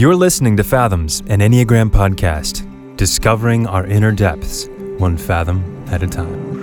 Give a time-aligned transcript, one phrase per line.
[0.00, 2.64] You're listening to Fathoms, an Enneagram podcast,
[2.96, 6.56] discovering our inner depths, one fathom at a time.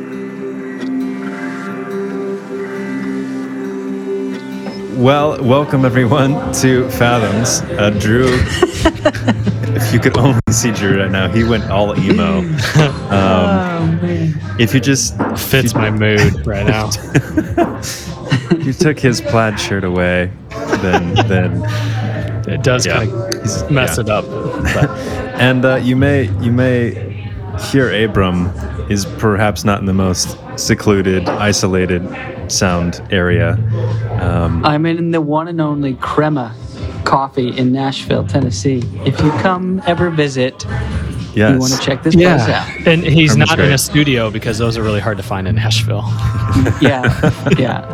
[4.99, 7.61] Well, welcome everyone to Fathoms.
[7.77, 8.25] Uh, Drew,
[9.75, 12.41] if you could only see Drew right now, he went all emo.
[13.07, 13.99] Um,
[14.59, 16.89] if you just Fits my mood right now.
[18.57, 21.61] you took his plaid shirt away, then then
[22.47, 23.05] It does Yeah.
[23.05, 24.03] kind of mess yeah.
[24.03, 24.25] it up.
[25.37, 26.91] And uh, you may you may
[27.71, 28.47] hear Abram
[28.89, 32.01] is perhaps not in the most secluded, isolated
[32.51, 33.51] sound area.
[34.21, 36.55] Um, I'm in the one and only Crema
[37.03, 38.81] Coffee in Nashville, Tennessee.
[39.05, 40.65] If you come ever visit,
[41.35, 41.51] yes.
[41.53, 42.67] you want to check this place out.
[42.87, 45.55] and he's Herman's not in a studio because those are really hard to find in
[45.55, 46.03] Nashville.
[46.81, 47.03] Yeah,
[47.59, 47.85] yeah.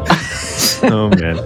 [0.84, 1.40] oh man.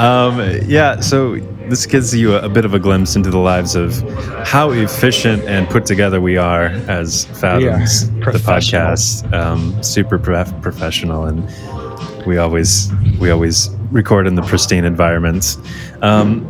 [0.00, 0.98] Um, yeah.
[1.00, 1.34] So
[1.68, 4.00] this gives you a, a bit of a glimpse into the lives of
[4.46, 9.32] how efficient and put together we are as Fathoms, the podcast.
[9.32, 11.44] Um, super prof- professional, and
[12.26, 15.58] we always we always record in the pristine environments.
[16.02, 16.44] Um,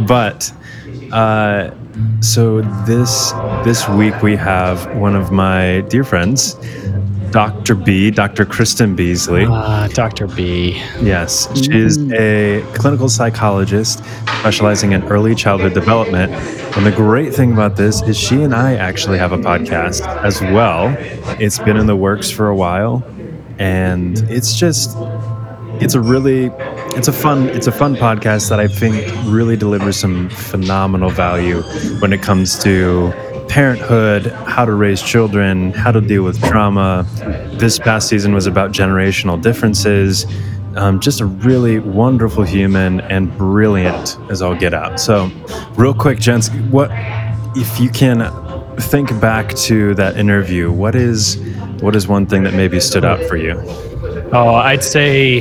[0.06, 0.52] but
[1.12, 1.70] uh,
[2.20, 3.32] so this
[3.64, 6.54] this week we have one of my dear friends,
[7.30, 7.74] Dr.
[7.74, 8.44] B, Dr.
[8.44, 9.46] Kristen Beasley.
[9.48, 10.26] Uh, Dr.
[10.26, 10.72] B.
[11.00, 14.02] Yes, she's a clinical psychologist
[14.40, 16.32] specializing in early childhood development.
[16.76, 20.40] And the great thing about this is she and I actually have a podcast as
[20.40, 20.94] well.
[21.40, 23.04] It's been in the works for a while,
[23.58, 24.96] and it's just
[25.80, 26.50] it's a really
[26.96, 31.62] it's a fun it's a fun podcast that I think really delivers some phenomenal value
[32.00, 33.12] when it comes to
[33.50, 37.04] parenthood, how to raise children, how to deal with trauma.
[37.54, 40.24] This past season was about generational differences.
[40.76, 45.00] Um, just a really wonderful human and brilliant as all get out.
[45.00, 45.32] So,
[45.74, 46.90] real quick, gents, what
[47.56, 48.30] if you can
[48.76, 50.70] think back to that interview?
[50.70, 51.36] What is
[51.80, 53.60] what is one thing that maybe stood out for you?
[54.32, 55.40] Oh, I'd say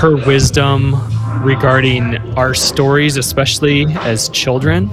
[0.00, 0.96] her wisdom
[1.42, 4.88] regarding our stories, especially as children,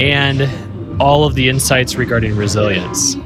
[0.00, 0.48] and
[1.02, 3.16] all of the insights regarding resilience.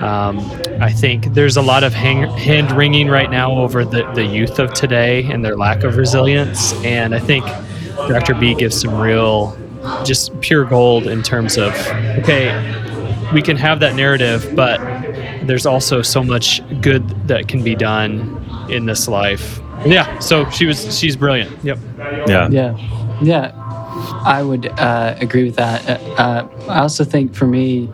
[0.00, 0.40] Um,
[0.80, 4.58] I think there's a lot of hang- hand wringing right now over the, the youth
[4.58, 6.72] of today and their lack of resilience.
[6.84, 7.44] And I think
[8.08, 8.34] Dr.
[8.34, 9.56] B gives some real,
[10.04, 11.72] just pure gold in terms of,
[12.18, 12.50] okay,
[13.32, 14.78] we can have that narrative, but
[15.46, 19.60] there's also so much good that can be done in this life.
[19.86, 21.56] Yeah, so she was she's brilliant.
[21.62, 21.78] Yep.
[22.26, 22.48] Yeah.
[22.48, 23.63] Yeah, yeah,
[24.12, 25.88] I would uh, agree with that.
[26.18, 27.90] Uh, I also think for me,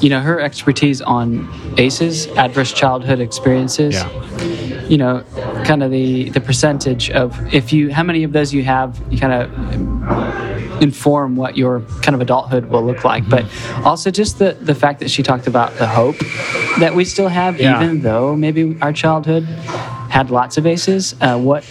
[0.00, 1.48] you know, her expertise on
[1.78, 3.94] ACEs, adverse childhood experiences.
[3.94, 4.82] Yeah.
[4.88, 5.24] You know,
[5.64, 9.18] kind of the the percentage of if you how many of those you have, you
[9.18, 13.28] kind of inform what your kind of adulthood will look like.
[13.28, 13.44] But
[13.84, 16.16] also just the the fact that she talked about the hope
[16.78, 17.82] that we still have, Yeah.
[17.82, 19.44] even though maybe our childhood
[20.10, 21.14] had lots of aces.
[21.20, 21.64] Uh, what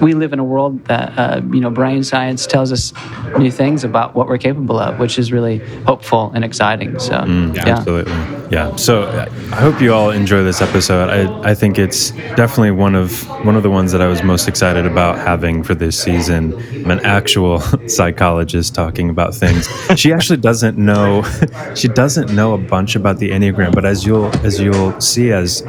[0.00, 2.92] we live in a world that uh, you know brain science tells us
[3.38, 6.98] new things about what we're capable of, which is really hopeful and exciting.
[6.98, 7.24] So
[7.54, 8.12] yeah, Absolutely.
[8.50, 8.76] Yeah.
[8.76, 9.08] So
[9.52, 11.08] I hope you all enjoy this episode.
[11.10, 14.48] I, I think it's definitely one of one of the ones that I was most
[14.48, 16.54] excited about having for this season.
[16.90, 19.68] An actual psychologist talking about things.
[19.98, 21.22] She actually doesn't know
[21.74, 25.62] she doesn't know a bunch about the Enneagram, but as you'll as you'll see as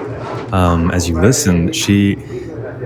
[0.51, 2.15] um, as you listen, she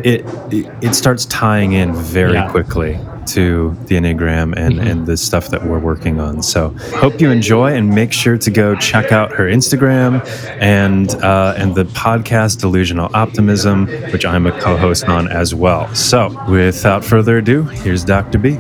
[0.06, 2.50] it, it it starts tying in very Yeah.
[2.50, 6.42] quickly to the Enneagram and, and the stuff that we're working on.
[6.42, 10.26] So hope you enjoy and make sure to go check out her Instagram
[10.60, 15.94] and uh, and the podcast Delusional Optimism, which I'm a co-host on as well.
[15.94, 18.40] So without further ado, here's Dr.
[18.40, 18.58] B.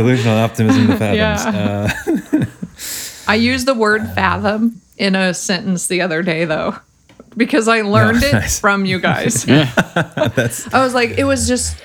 [0.00, 1.16] delusional optimism to fathoms.
[1.18, 1.94] Yeah.
[2.40, 2.44] Uh,
[3.28, 6.74] I used the word fathom in a sentence the other day, though,
[7.36, 8.58] because I learned it nice.
[8.58, 9.44] from you guys.
[9.48, 11.76] I was like, it was just,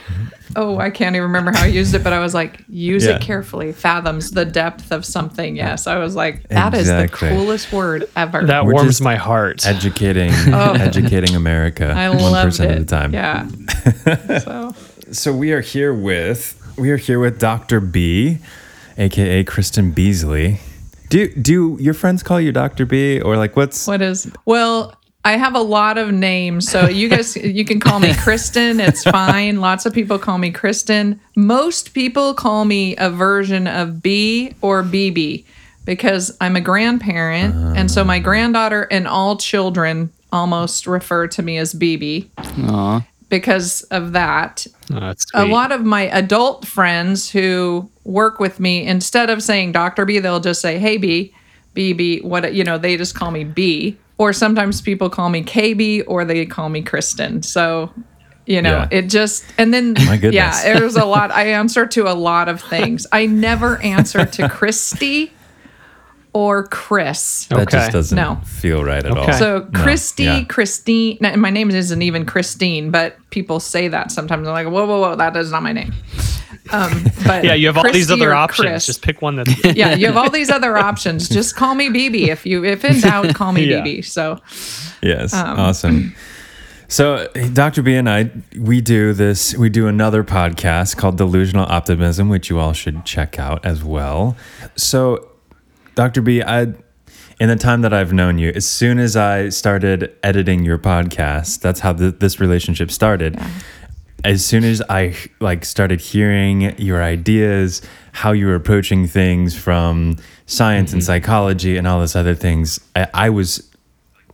[0.56, 3.18] oh, I can't even remember how I used it, but I was like, use Yeah.
[3.18, 3.74] it carefully.
[3.74, 5.56] Fathoms the depth of something.
[5.56, 5.86] Yes.
[5.88, 7.30] I was like, that is Exactly.
[7.30, 8.46] the coolest word ever.
[8.46, 9.68] That We're warms my heart.
[9.68, 12.00] educating, educating America, Oh.
[12.00, 12.76] I one loved person it.
[12.76, 13.14] at a time.
[13.14, 13.48] Yeah.
[14.40, 14.74] so
[15.12, 17.80] So we are here with we are here with Dr.
[17.80, 18.40] B,
[18.98, 20.60] aka Kristen Beasley.
[21.10, 22.86] Do do your friends call you Dr.
[22.86, 27.10] B or like what's what is, well, I have a lot of names, so you
[27.10, 28.80] guys you can call me Kristen.
[28.80, 29.62] It's fine.
[29.62, 31.20] Lots of people call me Kristen.
[31.36, 35.46] Most people call me a version of B or BB
[35.86, 38.24] because I'm a grandparent, and so my ah.
[38.24, 43.06] granddaughter and all children almost refer to me as BB Aw.
[43.40, 44.66] Because of that.
[44.94, 50.06] Oh, A lot of my adult friends who work with me, instead of saying Dr.
[50.06, 51.34] B, they'll just say, Hey B,
[51.76, 53.98] BB, what, you know, they just call me B.
[54.18, 57.44] Or sometimes people call me KB or they call me Kristen.
[57.44, 57.92] So,
[58.46, 58.98] you know, Yeah.
[59.00, 60.34] it just, and then, My goodness.
[60.36, 61.32] yeah, it was a lot.
[61.32, 63.06] I answer to a lot of things.
[63.12, 65.34] I never answer to Christy
[66.36, 67.46] or Chris.
[67.46, 67.78] That Okay.
[67.78, 68.42] just doesn't No.
[68.44, 69.24] feel right at all.
[69.24, 69.32] Okay.
[69.40, 70.44] So No, Christy, yeah.
[70.44, 71.18] Christine.
[71.22, 74.44] now, My name isn't even Christine, but people say that sometimes.
[74.44, 75.94] They're like, "Whoa, whoa, whoa, that is not my name."
[76.72, 78.68] Um, but yeah, you have all these other options.
[78.70, 78.86] Chris.
[78.86, 81.30] Just pick one that's yeah, you have all these other options.
[81.30, 83.82] Just call me BB if you, if in doubt, call me Yeah.
[83.82, 84.04] BB.
[84.04, 84.40] So
[85.02, 86.16] Yes, Um, awesome.
[86.88, 87.82] So, Dr.
[87.82, 88.30] B and I,
[88.60, 93.40] we do this, we do another podcast called Delusional Optimism, which you all should check
[93.40, 94.36] out as well.
[94.76, 95.28] So,
[95.96, 96.22] Dr.
[96.22, 96.74] B, I,
[97.40, 101.62] in the time that I've known you, as soon as I started editing your podcast,
[101.62, 103.40] that's how th- this relationship started.
[104.24, 107.82] As soon as I like started hearing your ideas,
[108.12, 111.08] how you were approaching things from science and mm-hmm.
[111.08, 113.72] psychology and all this other things, I, I was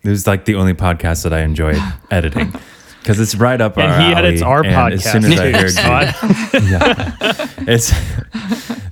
[0.04, 1.78] it was like the only podcast that I enjoyed
[2.12, 2.54] editing
[3.02, 4.94] because it's right up our and he edits alley, our and podcast.
[4.94, 6.54] As soon as I too, heard Scott.
[6.54, 7.92] you, yeah, it's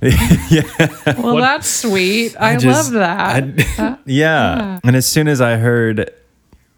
[0.50, 2.34] yeah, well, that's sweet.
[2.40, 3.44] I, just- love that.
[3.78, 4.80] I- yeah.
[4.84, 6.10] and as soon as I heard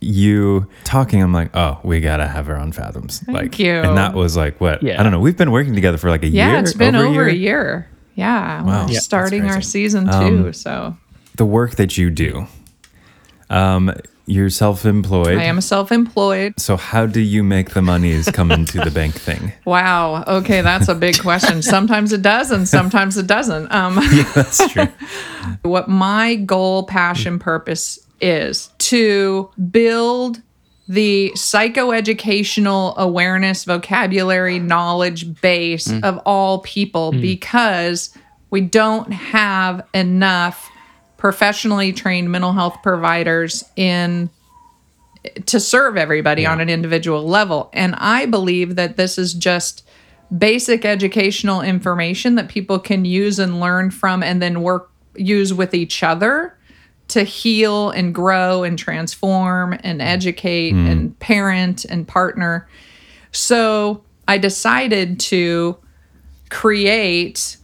[0.00, 3.26] you talking, I'm like, oh, we gotta have her on Fathoms.
[3.28, 3.72] like, you.
[3.72, 4.82] and that was like what?
[4.82, 4.98] Yeah.
[4.98, 5.20] I don't know.
[5.20, 6.54] We've been working together for like a yeah, year.
[6.56, 7.88] Yeah, it's been over, a a year.
[8.14, 8.86] Yeah, Wow.
[8.86, 10.10] we're Yeah, starting our season two.
[10.12, 10.96] Um, so
[11.36, 12.46] The work that you do,
[13.48, 13.92] um,
[14.26, 15.38] you're self-employed.
[15.38, 16.54] I am self-employed.
[16.58, 19.52] So how do you make the monies come into the bank thing?
[19.64, 20.24] Wow.
[20.26, 21.62] Okay, that's a big question.
[21.62, 23.72] Sometimes it does, and sometimes it doesn't.
[23.72, 23.94] Um,
[24.34, 24.88] That's true.
[25.62, 30.42] what my goal, passion, purpose is to build
[30.88, 38.16] the psychoeducational awareness, vocabulary, knowledge base of all people because
[38.50, 40.71] we don't have enough
[41.22, 44.28] professionally trained mental health providers in
[45.46, 47.70] to serve everybody on an individual level.
[47.72, 49.88] And I believe that this is just
[50.36, 55.74] basic educational information that people can use and learn from and then work use with
[55.74, 56.58] each other
[57.06, 60.86] to heal and grow and transform and educate hmm.
[60.86, 62.68] and parent and partner.
[63.30, 65.76] So I decided to
[66.50, 67.58] create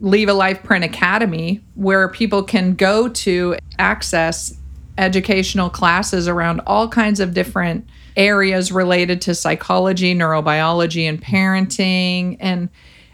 [0.00, 4.56] Leave a Life Print Academy where people can go to access
[4.98, 7.86] educational classes around all kinds of different
[8.16, 12.68] areas related to psychology, neurobiology and parenting and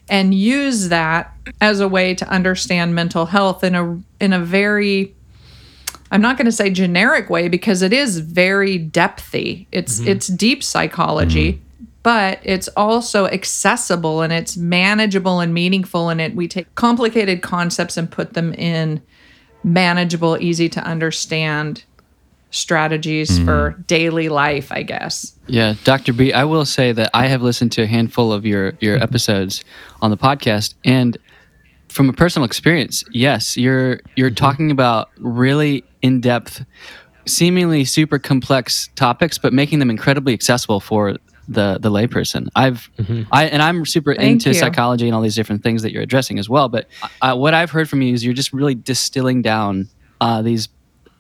[0.08, 5.14] and use that as a way to understand mental health in a in a very
[6.10, 9.66] I'm not going to say generic way because it is very depthy.
[9.72, 10.08] It's mm-hmm.
[10.08, 11.65] it's deep psychology, mm-hmm.
[12.06, 17.97] But it's also accessible and it's manageable and meaningful and it we take complicated concepts
[17.97, 19.03] and put them in
[19.64, 21.82] manageable, easy to understand
[22.53, 23.44] strategies mm-hmm.
[23.44, 25.35] for daily life, I guess.
[25.49, 26.12] Yeah, Dr.
[26.12, 29.03] B, I will say that I have listened to a handful of your your mm-hmm.
[29.03, 29.64] episodes
[30.01, 31.19] on the podcast and
[31.89, 34.36] from a personal experience, yes, you're you're mm-hmm.
[34.36, 36.65] talking about really in-depth
[37.27, 41.17] seemingly super complex topics but making them incredibly accessible for
[41.48, 42.48] the the layperson.
[42.56, 42.88] I've
[43.32, 44.55] I and I'm super Thank into you.
[44.55, 46.88] psychology and all these different things that you're addressing as well, but
[47.22, 49.88] uh, what I've heard from you is you're just really distilling down
[50.20, 50.69] uh, these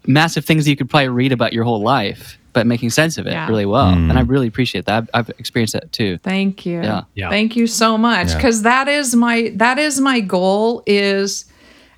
[0.06, 3.26] massive things that you could probably read about your whole life, but making sense of
[3.26, 3.48] it Yeah.
[3.48, 3.88] really well.
[3.88, 4.96] And I really appreciate that.
[4.98, 6.18] I've, I've experienced that too.
[6.18, 6.80] Thank you.
[6.82, 7.02] Yeah.
[7.14, 7.28] Yeah.
[7.28, 8.28] Thank you so much.
[8.28, 8.36] Yeah.
[8.36, 11.44] Because that is my that is my goal is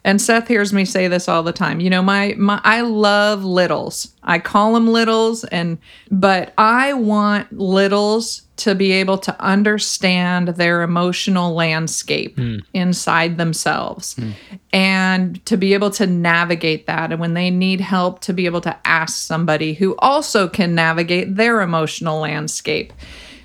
[0.05, 1.81] and Seth hears me say this all the time.
[1.81, 4.15] You know, my my I love littles.
[4.23, 5.79] I call them littles and
[6.11, 12.57] but I want littles to be able to understand their emotional landscape hmm.
[12.75, 14.31] inside themselves hmm.
[14.73, 18.61] and to be able to navigate that and when they need help to be able
[18.61, 22.93] to ask somebody who also can navigate their emotional landscape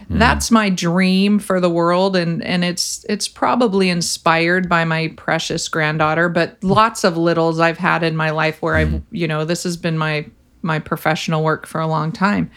[0.04, 0.20] Mm-hmm.
[0.20, 5.68] that's my dream for the world and and it's it's probably inspired by my precious
[5.68, 9.16] granddaughter but lots of littles i've had in my life where i've mm-hmm.
[9.16, 10.26] you know this has been my
[10.64, 12.50] my professional work for a long time.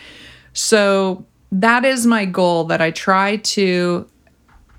[0.52, 4.08] So that is my goal that i try to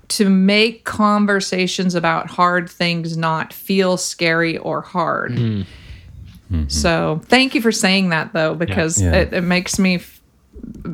[0.08, 5.32] to make conversations about hard things not feel scary or hard.
[5.32, 6.68] Mm-hmm.
[6.68, 9.12] So thank you for saying that though, because Yeah.
[9.12, 10.20] It, it makes me f-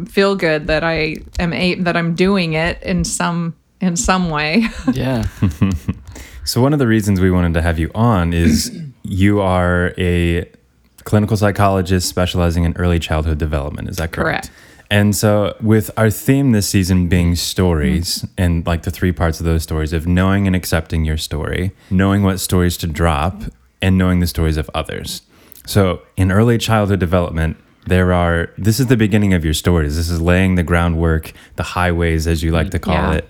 [0.06, 4.66] feel good that I am a- that I'm doing it in some in some way.
[4.92, 5.24] Yeah.
[6.46, 8.70] So one of the reasons we wanted to have you on is
[9.02, 10.46] you are a
[11.04, 13.88] clinical psychologist specializing in early childhood development.
[13.88, 14.48] Is that correct?
[14.48, 14.50] Correct.
[14.90, 18.26] And so with our theme this season being stories Mm-hmm.
[18.42, 22.22] and like the three parts of those stories of knowing and accepting your story, knowing
[22.22, 23.44] what stories to drop
[23.80, 25.22] and knowing the stories of others.
[25.64, 29.96] So in early childhood development, there are this is the beginning of your stories.
[29.96, 33.12] This is laying the groundwork, the highways as you like to call Yeah.
[33.14, 33.28] it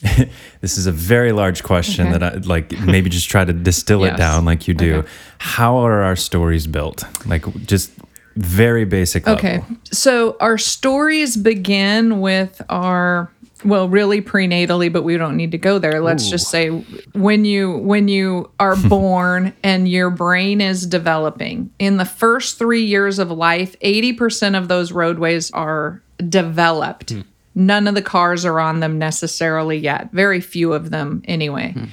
[0.60, 2.18] this is a very large question Okay.
[2.18, 4.94] that I like maybe just try to distill it down like you do.
[4.98, 5.08] Okay.
[5.38, 7.02] How are our stories built?
[7.26, 7.90] Like just
[8.36, 9.38] very basic level.
[9.44, 9.64] Okay.
[9.90, 13.28] So our stories begin with our
[13.64, 16.00] well, really prenatally, but we don't need to go there.
[16.00, 16.68] Let's just say
[17.12, 21.70] when you when you are born and your brain is developing.
[21.78, 27.10] In the first 3 years of life, 80% of those roadways are developed.
[27.10, 27.20] Hmm.
[27.54, 30.12] None of the cars are on them necessarily yet.
[30.12, 31.72] Very few of them anyway.
[31.72, 31.86] Hmm.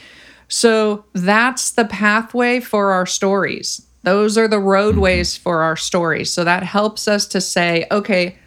[0.48, 3.86] So that's the pathway for our stories.
[4.04, 5.44] Those are the roadways mm-hmm.
[5.44, 6.32] for our stories.
[6.32, 8.38] So that helps us to say, okay,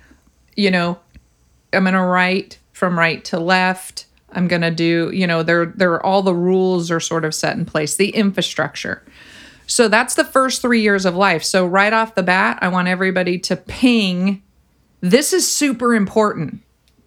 [0.55, 0.99] you know,
[1.73, 4.07] I'm going to write from right to left.
[4.33, 7.57] I'm going to do, you know, there there all the rules are sort of set
[7.57, 9.03] in place, the infrastructure.
[9.67, 11.45] So that's the first 3 years of life.
[11.45, 14.43] So right off the bat, I want everybody to ping
[15.01, 16.61] this is super important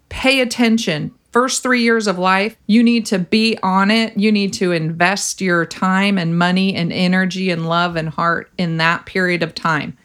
[0.10, 1.12] pay attention.
[1.32, 4.18] First three years of life, you need to be on it.
[4.18, 8.78] You need to invest your time and money and energy and love and heart in
[8.78, 9.98] that period of time.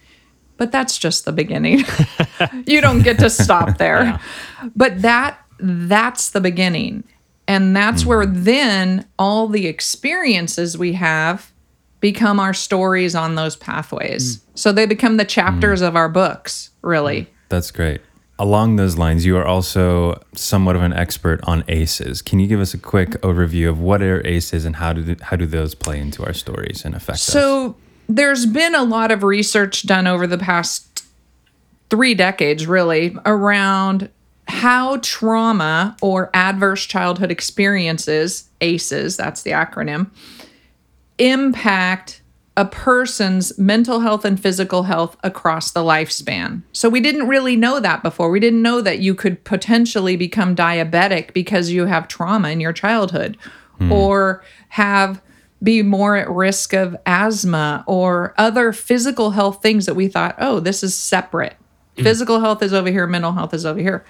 [0.56, 1.84] But that's just the beginning.
[2.66, 4.20] you don't get to stop there.
[4.76, 7.04] But that that's the beginning.
[7.48, 8.44] And that's where mm-hmm.
[8.44, 11.52] then all the experiences we have
[12.00, 14.36] become our stories on those pathways.
[14.36, 14.42] Mm.
[14.54, 15.88] So they become the chapters mm.
[15.88, 17.22] of our books, really.
[17.22, 17.26] Mm.
[17.48, 18.00] That's great.
[18.38, 22.20] Along those lines, you are also somewhat of an expert on ACEs.
[22.20, 25.36] Can you give us a quick overview of what are ACEs and how do how
[25.36, 27.22] do those play into our stories and affect us?
[27.22, 27.76] So
[28.10, 31.06] there's been a lot of research done over the past
[31.88, 34.10] three decades, really, around
[34.48, 40.10] how trauma or adverse childhood experiences, ACEs, that's the acronym,
[41.18, 42.22] impact
[42.56, 46.62] a person's mental health and physical health across the lifespan.
[46.72, 48.30] So we didn't really know that before.
[48.30, 52.72] We didn't know that you could potentially become diabetic because you have trauma in your
[52.72, 53.36] childhood
[53.78, 53.92] hmm.
[53.92, 55.20] or have
[55.62, 60.60] be more at risk of asthma or other physical health things that we thought, "Oh,
[60.60, 61.56] this is separate.
[61.96, 62.04] Hmm.
[62.04, 64.04] Physical health is over here, mental health is over here."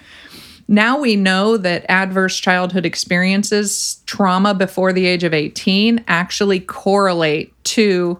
[0.67, 7.53] Now we know that adverse childhood experiences, trauma before the age of 18, actually correlate
[7.65, 8.19] to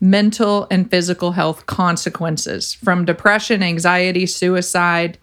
[0.00, 5.18] mental and physical health consequences from depression, anxiety, suicide,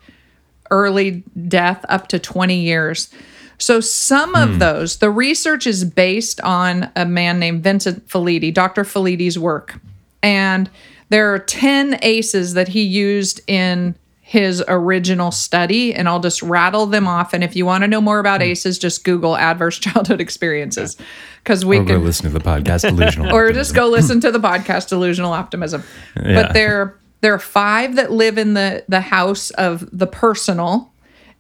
[0.72, 3.10] early death up to 20 years.
[3.58, 4.58] So, some of hmm.
[4.58, 8.84] those, the research is based on a man named Vincent Felitti, Dr.
[8.84, 9.80] Felitti's work.
[10.22, 10.70] And
[11.10, 13.96] there are 10 ACEs that he used in
[14.28, 17.32] his original study, and I'll just rattle them off.
[17.32, 18.48] And if you want to know more about hmm.
[18.48, 20.98] ACEs, just Google adverse childhood experiences
[21.44, 23.28] because we or listen to the podcast Delusional.
[23.32, 23.54] or Optimism.
[23.54, 25.84] just go listen to the podcast delusional optimism
[26.16, 26.42] Yeah.
[26.42, 30.92] but there there are five that live in the the house of the personal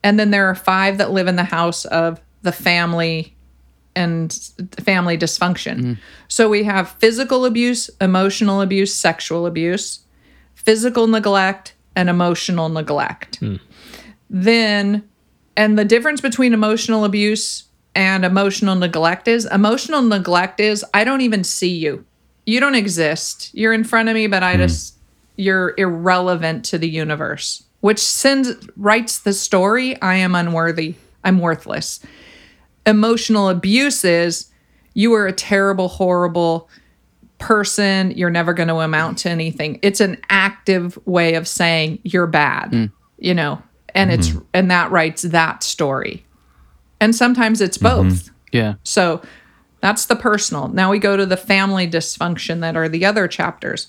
[0.03, 3.35] and then there are five that live in the house of the family
[3.95, 4.31] and
[4.79, 5.93] family dysfunction hmm.
[6.27, 10.01] so we have physical abuse emotional abuse sexual abuse
[10.53, 13.55] physical neglect and emotional neglect hmm.
[14.29, 15.03] then
[15.57, 21.21] and the difference between emotional abuse and emotional neglect is emotional neglect is I don't
[21.21, 22.05] even see you.
[22.45, 23.51] You don't exist.
[23.53, 24.59] You're in front of me, but I hmm.
[24.59, 24.95] just
[25.37, 27.63] you're irrelevant to the universe.
[27.79, 30.95] Which sends writes the story I am unworthy.
[31.23, 31.99] I'm worthless.
[32.85, 34.51] Emotional abuse is
[34.93, 36.69] you are a terrible, horrible
[37.37, 38.11] person.
[38.11, 39.79] You're never going to amount to anything.
[39.81, 42.91] It's an active way of saying you're bad, mm.
[43.17, 43.61] you know,
[43.93, 44.39] and it's, mm-hmm.
[44.53, 46.25] and that writes that story.
[46.99, 48.09] And sometimes it's mm-hmm.
[48.09, 48.29] both.
[48.51, 48.75] Yeah.
[48.83, 49.21] So
[49.81, 50.69] that's the personal.
[50.69, 53.87] Now we go to the family dysfunction that are the other chapters.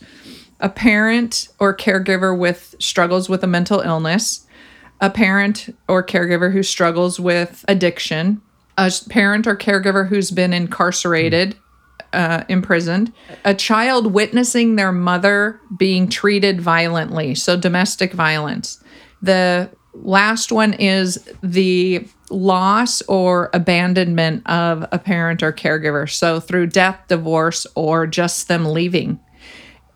[0.61, 4.47] A parent or caregiver with struggles with a mental illness,
[5.00, 8.41] a parent or caregiver who struggles with addiction,
[8.79, 11.59] a parent or caregiver who's been incarcerated, mm.
[12.13, 13.13] Uh, imprisoned,
[13.45, 18.83] a child witnessing their mother being treated violently, so domestic violence.
[19.23, 26.69] The last one is the loss or abandonment of a parent or caregiver, so through
[26.69, 29.21] death, divorce, or just them leaving.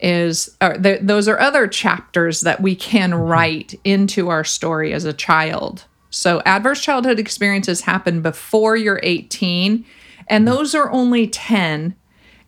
[0.01, 5.05] is or th- those are other chapters that we can write into our story as
[5.05, 5.85] a child.
[6.11, 9.85] So adverse childhood experiences happen before you're 18
[10.31, 11.97] and those are only 10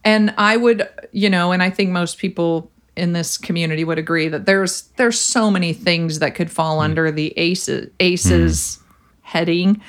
[0.05, 4.29] and I would, you know, and I think most people in this community would agree
[4.29, 6.85] that there's there's so many things that could fall mm.
[6.85, 8.83] under the aces aces mm.
[9.23, 9.81] heading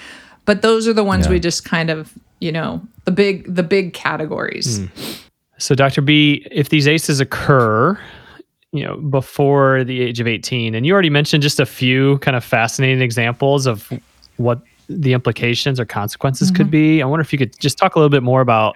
[0.45, 1.31] but those are the ones Yeah.
[1.31, 5.19] we just kind of you know the big the big categories mm.
[5.63, 6.01] So, Dr.
[6.01, 7.97] B, if these ACEs occur,
[8.73, 12.35] you know, before the age of 18, and you already mentioned just a few kind
[12.35, 13.91] of fascinating examples of
[14.37, 16.97] what the implications or consequences could mm-hmm.
[16.97, 17.01] be.
[17.01, 18.75] I wonder if you could just talk a little bit more about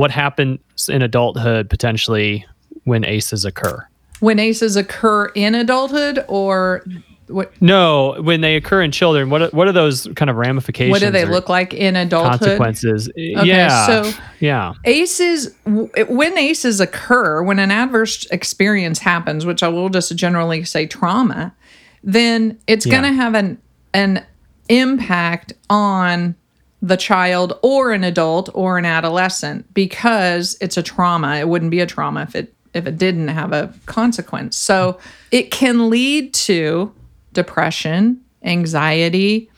[0.00, 2.44] what happens in adulthood potentially
[2.84, 3.86] when ACEs occur.
[4.20, 6.82] when aces occur in adulthood or
[7.28, 10.90] what No, when they occur in children, what are, what are those kind of ramifications?
[10.90, 13.08] what do they look like in adulthood Consequences.
[13.16, 13.86] yeah.
[13.86, 14.72] so- yeah.
[14.84, 20.86] aces when aces occur when an adverse experience happens which i will just generally say
[20.86, 21.54] trauma
[22.02, 22.92] then it's Yeah.
[23.00, 23.58] going to have an
[23.92, 24.24] an
[24.70, 26.34] impact on
[26.82, 31.36] the child or an adult or an adolescent because it's a trauma.
[31.36, 34.56] It wouldn't be a trauma if it if it didn't have a consequence.
[34.56, 34.98] So
[35.32, 36.94] it can lead to
[37.32, 39.50] depression anxiety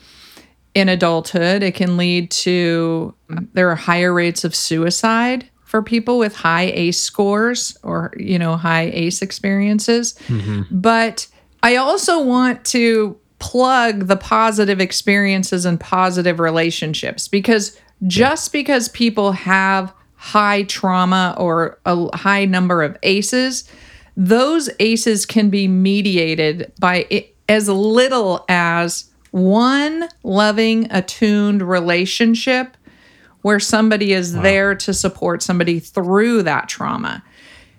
[0.74, 1.62] in adulthood.
[1.62, 3.14] It can lead to
[3.52, 8.56] there are higher rates of suicide for people with high ace scores or you know
[8.56, 10.14] high ace experiences.
[10.28, 10.62] Mm-hmm.
[10.70, 11.26] But
[11.62, 19.32] i also want to plug the positive experiences and positive relationships because just because people
[19.32, 23.68] have high trauma or a high number of aces
[24.16, 32.76] those aces can be mediated by as little as one loving, attuned relationship
[33.40, 37.24] where somebody is there to support somebody through that trauma.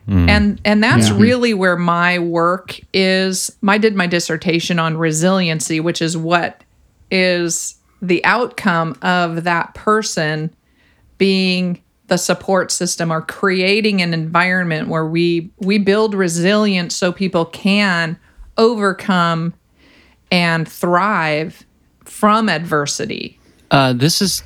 [0.08, 3.56] And and that's really where my work is.
[3.66, 6.64] I did my dissertation on resiliency, which is what
[7.10, 10.54] is the outcome of that person
[11.18, 17.46] being the support system or creating an environment where we we build resilience so people
[17.46, 18.18] can
[18.58, 19.54] overcome
[20.32, 21.66] and thrive
[22.04, 23.40] from adversity.
[23.72, 24.44] Uh, this is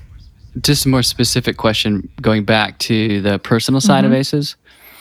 [0.61, 4.55] just a more specific question going back to the personal side of ACEs.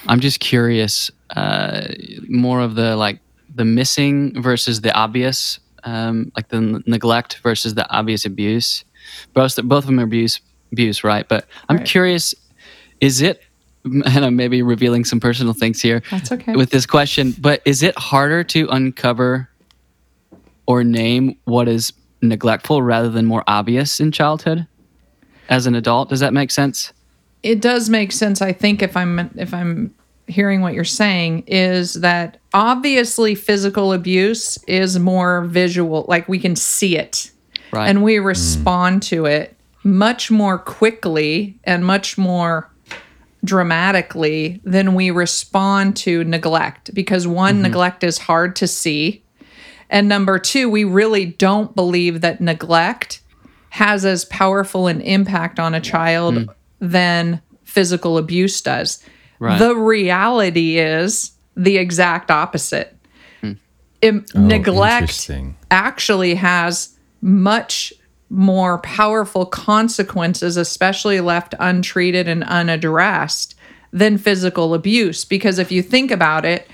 [0.07, 1.89] I'm just curious, uh,
[2.29, 3.21] more of the like
[3.55, 8.85] the missing versus the obvious, um, like the n- neglect versus the obvious abuse.
[9.35, 10.41] Both both of them are abuse,
[10.73, 11.27] abuse, right?
[11.29, 11.87] But I'm Right.
[11.87, 12.35] curious,
[13.01, 13.41] is it?
[13.85, 16.57] And I'm maybe revealing some personal things here That's okay.
[16.57, 19.49] with this question, but is it harder to uncover
[20.67, 24.67] or name what is neglectful rather than more obvious in childhood
[25.49, 26.09] as an adult?
[26.09, 26.93] Does that make sense?
[27.43, 29.95] It does make sense i think if i'm if i'm
[30.29, 36.57] hearing what you're saying is that obviously physical abuse is more visual like we can
[36.57, 37.31] see it.
[37.73, 37.89] Right.
[37.89, 38.25] and we mm.
[38.25, 42.71] respond to it much more quickly and much more
[43.45, 47.63] dramatically than we respond to neglect because one mm-hmm.
[47.65, 49.23] neglect is hard to see.
[49.91, 53.21] And number two we really don't believe that neglect
[53.71, 56.49] has as powerful an impact on a child mm.
[56.81, 59.03] Than physical abuse does
[59.39, 59.59] Right.
[59.59, 62.97] the reality is the exact opposite
[63.43, 63.53] hmm.
[64.01, 65.31] Im- oh, neglect
[65.71, 67.93] actually has much
[68.29, 73.55] more powerful consequences, especially left untreated and unaddressed,
[73.93, 75.25] than physical abuse.
[75.25, 76.69] Because if you think about it,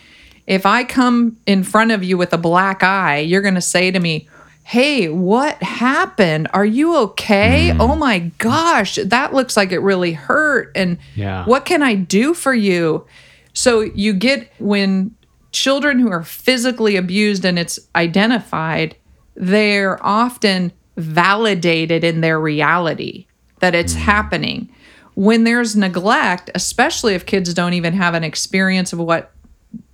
[0.47, 3.91] if I come in front of you with a black eye, you're going to say
[3.91, 4.29] to me,
[4.65, 6.49] Hey, what happened?
[6.55, 7.71] Are you okay?
[7.71, 7.81] Hmm.
[7.81, 10.73] Oh my gosh, that looks like it really hurt.
[10.75, 11.45] And Yeah.
[11.45, 13.05] what can I do for you?
[13.53, 15.15] So you get when
[15.51, 18.97] children who are physically abused and it's identified,
[19.35, 23.27] they're often validated in their reality
[23.61, 24.01] that it's hmm.
[24.01, 24.69] happening.
[25.15, 29.33] When there's neglect, especially if kids don't even have an experience of what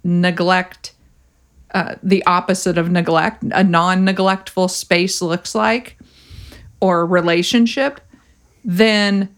[0.05, 0.93] neglect,
[1.75, 5.99] uh, the opposite of neglect, a non neglectful space looks like,
[6.81, 8.01] or relationship,
[8.65, 9.35] then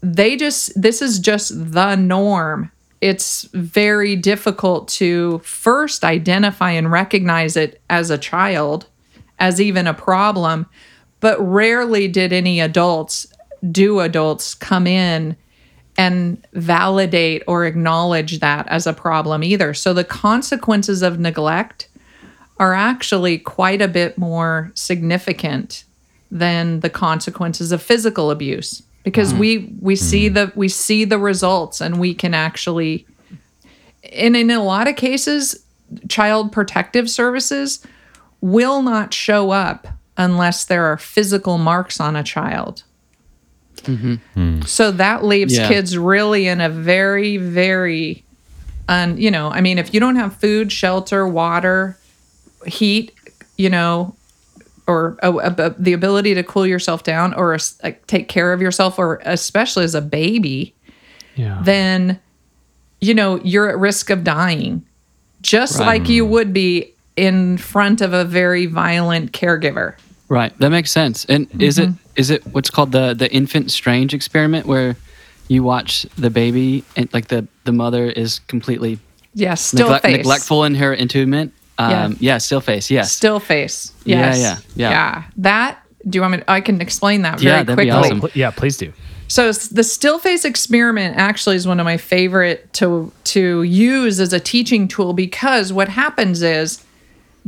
[0.00, 2.70] they just this is just the norm.
[3.00, 8.86] It's very difficult to first identify and recognize it as a child
[9.38, 10.66] as even a problem
[11.20, 13.26] but rarely did any adults
[13.70, 15.36] do adults come in
[15.98, 19.74] and validate or acknowledge that as a problem either.
[19.74, 21.88] So the consequences of neglect
[22.58, 25.84] are actually quite a bit more significant
[26.30, 29.40] than the consequences of physical abuse because mm-hmm.
[29.40, 30.04] we we mm-hmm.
[30.04, 33.06] see the we see the results and we can actually
[34.12, 35.64] and in a lot of cases,
[36.08, 37.84] child protective services
[38.40, 42.84] will not show up unless there are physical marks on a child.
[44.66, 45.68] So that leaves Yeah.
[45.68, 48.24] kids really in a very, very,
[48.88, 51.98] un, you know, I mean, if you don't have food, shelter, water,
[52.66, 53.12] heat,
[53.56, 54.14] you know,
[54.86, 58.98] or uh, uh, the ability to cool yourself down or like, take care of yourself,
[58.98, 60.74] or especially as a baby,
[61.36, 61.60] Yeah.
[61.62, 62.18] then
[63.00, 64.82] you know you're at risk of dying
[65.40, 65.86] just Right.
[65.86, 69.94] like you would be in front of a very violent caregiver
[70.30, 71.24] Right, that makes sense.
[71.26, 74.96] And is it is it what's called the the infant strange experiment where
[75.48, 78.98] you watch the baby and like the the mother is completely
[79.34, 81.52] yeah still neglect- face neglectful in her entombment?
[81.80, 82.38] Um, yeah.
[82.38, 82.90] still face.
[82.90, 83.12] Yes.
[83.12, 84.64] still face Yeah, yes.
[84.74, 85.24] yeah, yeah.
[85.36, 85.78] that
[86.08, 88.20] do you want me i can explain that very Yeah, that'd be quickly awesome.
[88.20, 88.92] Pl- yeah, please do.
[89.28, 94.32] So the still face experiment actually is one of my favorite to to use as
[94.32, 96.82] a teaching tool because what happens is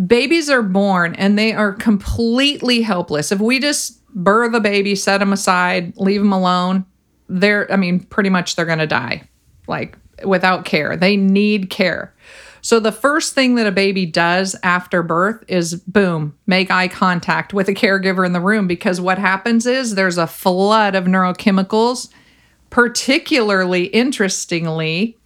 [0.06, 3.32] babies are born and they are completely helpless.
[3.32, 6.84] If we just birth the baby, set them aside, leave them alone,
[7.28, 9.22] they're I mean pretty much they're going to die
[9.66, 10.96] like without care.
[10.96, 12.14] They need care.
[12.62, 17.54] So the first thing that a baby does after birth is boom, make eye contact
[17.54, 22.10] with a caregiver in the room because what happens is there's a flood of neurochemicals,
[22.68, 25.16] particularly interestingly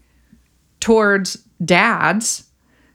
[0.78, 2.48] towards dads,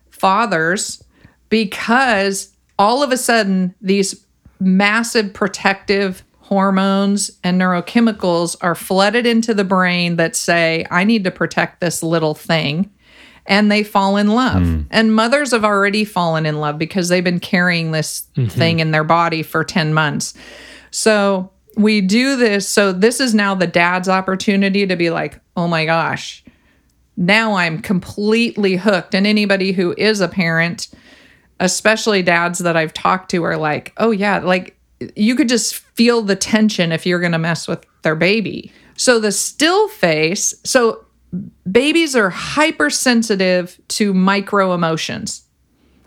[0.10, 1.04] fathers,
[1.50, 4.26] because all of a sudden these
[4.60, 11.32] massive protective hormones and neurochemicals are flooded into the brain that say, I need to
[11.32, 12.92] protect this little thing.
[13.46, 14.62] And they fall in love.
[14.62, 14.82] Hmm.
[14.92, 18.48] And mothers have already fallen in love because they've been carrying this mm-hmm.
[18.48, 20.34] thing in their body for 10 months.
[20.92, 22.68] So we do this.
[22.68, 26.44] So this is now the dad's opportunity to be like, oh my gosh,
[27.16, 29.14] now I'm completely hooked.
[29.14, 30.88] And anybody who is a parent,
[31.60, 34.78] especially dads that I've talked to, are like, oh, yeah, like
[35.16, 38.72] you could just feel the tension if you're going to mess with their baby.
[38.96, 41.06] So the still face, so
[41.72, 45.44] babies are hypersensitive to micro emotions.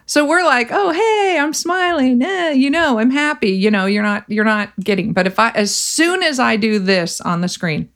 [0.04, 2.20] So we're like, oh hey, I'm smiling.
[2.20, 3.52] Eh, you know, I'm happy.
[3.52, 5.14] You know, you're not you're not getting.
[5.14, 7.88] But if I as soon as I do this on the screen,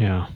[0.00, 0.28] Yeah.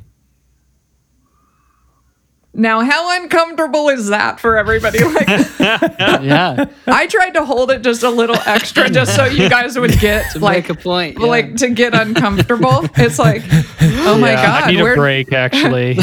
[2.55, 5.01] Now how uncomfortable is that for everybody?
[5.14, 6.67] Like yeah.
[6.87, 10.33] I tried to hold it just a little extra just so you guys would get
[10.33, 11.19] To like make a point.
[11.19, 11.27] yeah.
[11.27, 12.87] like to get uncomfortable.
[12.97, 15.95] It's like, oh my Yeah, god, I need where a break actually.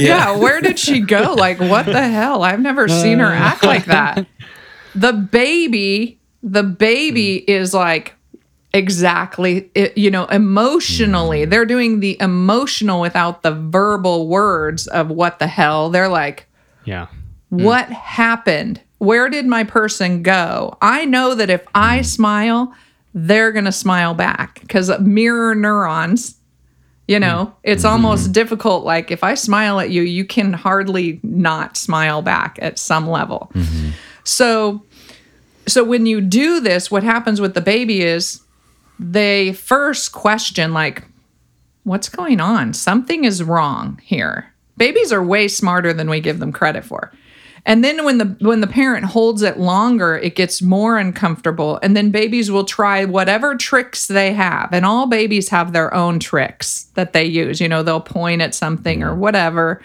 [0.00, 1.34] yeah, where did she go?
[1.34, 2.42] Like, what the hell?
[2.42, 3.32] I've never seen her uh.
[3.32, 4.26] act like that.
[4.94, 7.50] The baby, the baby hmm.
[7.50, 8.16] is like
[8.72, 11.50] exactly, it, you know, emotionally, hmm.
[11.50, 15.90] they're doing the emotional without the verbal words of what the hell.
[15.90, 16.46] They're like,
[16.84, 17.06] yeah.
[17.50, 17.64] Hmm.
[17.64, 18.80] what happened?
[18.98, 20.76] Where did my person go?
[20.82, 22.04] I know that if I hmm.
[22.04, 22.74] smile,
[23.14, 26.36] they're going to smile back because mirror neurons,
[27.08, 28.84] you know, it's almost difficult.
[28.84, 33.50] Like if I smile at you, you can hardly not smile back at some level.
[33.52, 33.90] Mm-hmm.
[34.22, 34.84] So,
[35.66, 38.42] so when you do this, what happens with the baby is
[39.00, 41.04] they first question, like,
[41.84, 42.74] what's going on?
[42.74, 44.52] Something is wrong here.
[44.76, 47.10] Babies are way smarter than we give them credit for.
[47.66, 51.78] And then when the when the parent holds it longer, it gets more uncomfortable.
[51.82, 54.70] And then babies will try whatever tricks they have.
[54.72, 57.60] And all babies have their own tricks that they use.
[57.60, 59.82] You know, they'll point at something or whatever.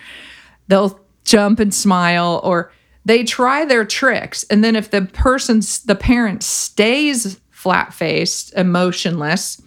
[0.67, 2.71] They'll jump and smile or
[3.03, 4.43] they try their tricks.
[4.49, 9.59] And then if the person's the parent stays flat-faced, emotionless,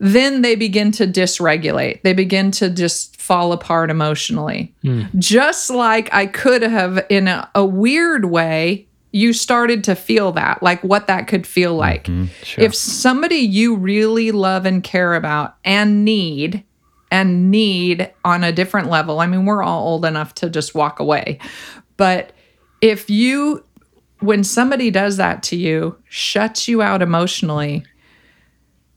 [0.00, 2.02] then they begin to dysregulate.
[2.02, 4.74] They begin to just fall apart emotionally.
[4.82, 5.04] Hmm.
[5.16, 10.60] Just like I could have, in a, a weird way, you started to feel that,
[10.60, 12.22] like what that could feel mm-hmm.
[12.22, 12.58] like.
[12.58, 16.64] If somebody you really love and care about and need,
[17.12, 20.98] and need on a different level, I mean, we're all old enough to just walk
[20.98, 21.38] away.
[21.96, 22.32] But
[22.80, 23.64] if you,
[24.24, 27.84] when somebody does that to you, shuts you out emotionally,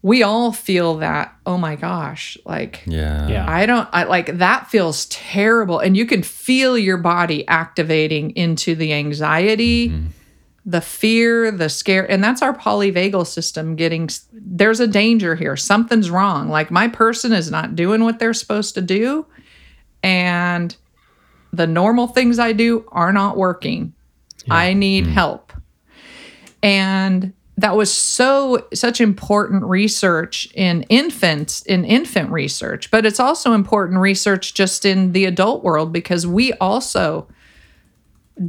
[0.02, 3.28] we all feel that oh my gosh like Yeah.
[3.28, 3.50] Yeah.
[3.50, 5.80] i don't I, like that feels terrible.
[5.80, 10.08] And you can feel your body activating into the anxiety mm-hmm.
[10.66, 12.10] the fear the scare.
[12.10, 15.58] And that's our polyvagal system getting there's a danger here.
[15.58, 16.48] Something's wrong.
[16.48, 19.26] Like my person is not doing what they're supposed to do
[20.04, 20.76] and
[21.54, 23.94] the normal things i do are not working
[24.50, 25.12] i need mm.
[25.12, 25.54] help.
[26.64, 33.54] And that was so such important research in infants in infant research but it's also
[33.54, 37.28] important research just in the adult world because we also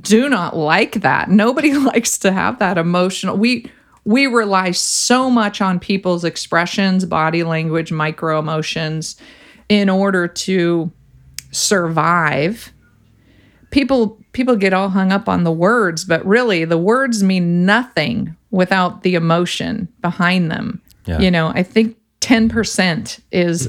[0.00, 1.30] do not like that.
[1.30, 3.70] Nobody likes to have that emotional we
[4.04, 9.16] we rely so much on people's expressions body language micro emotions
[9.68, 10.90] in order to
[11.50, 12.72] survive.
[13.70, 18.35] People people get all hung up on the words but really the words mean nothing
[18.51, 21.18] without the emotion behind them Yeah.
[21.18, 23.68] you know i think 10% is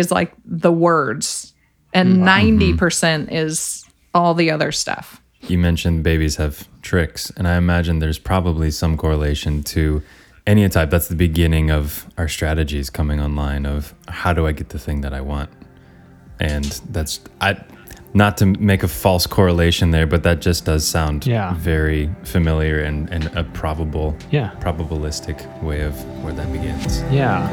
[0.00, 1.52] is like the words
[1.92, 2.78] and mm-hmm.
[2.78, 8.18] 90% is all the other stuff You mentioned babies have tricks, and I imagine there's
[8.32, 10.02] probably some correlation to
[10.46, 10.88] any type.
[10.90, 15.02] That's the beginning of our strategies coming online of how do I get the thing
[15.02, 15.50] that I want,
[16.40, 16.64] and
[16.94, 17.50] that's I.
[18.16, 21.54] Not to make a false correlation there, but that just does sound Yeah.
[21.54, 24.50] very familiar and, and a probable, Yeah.
[24.60, 27.02] probabilistic way of where that begins.
[27.10, 27.50] Yeah.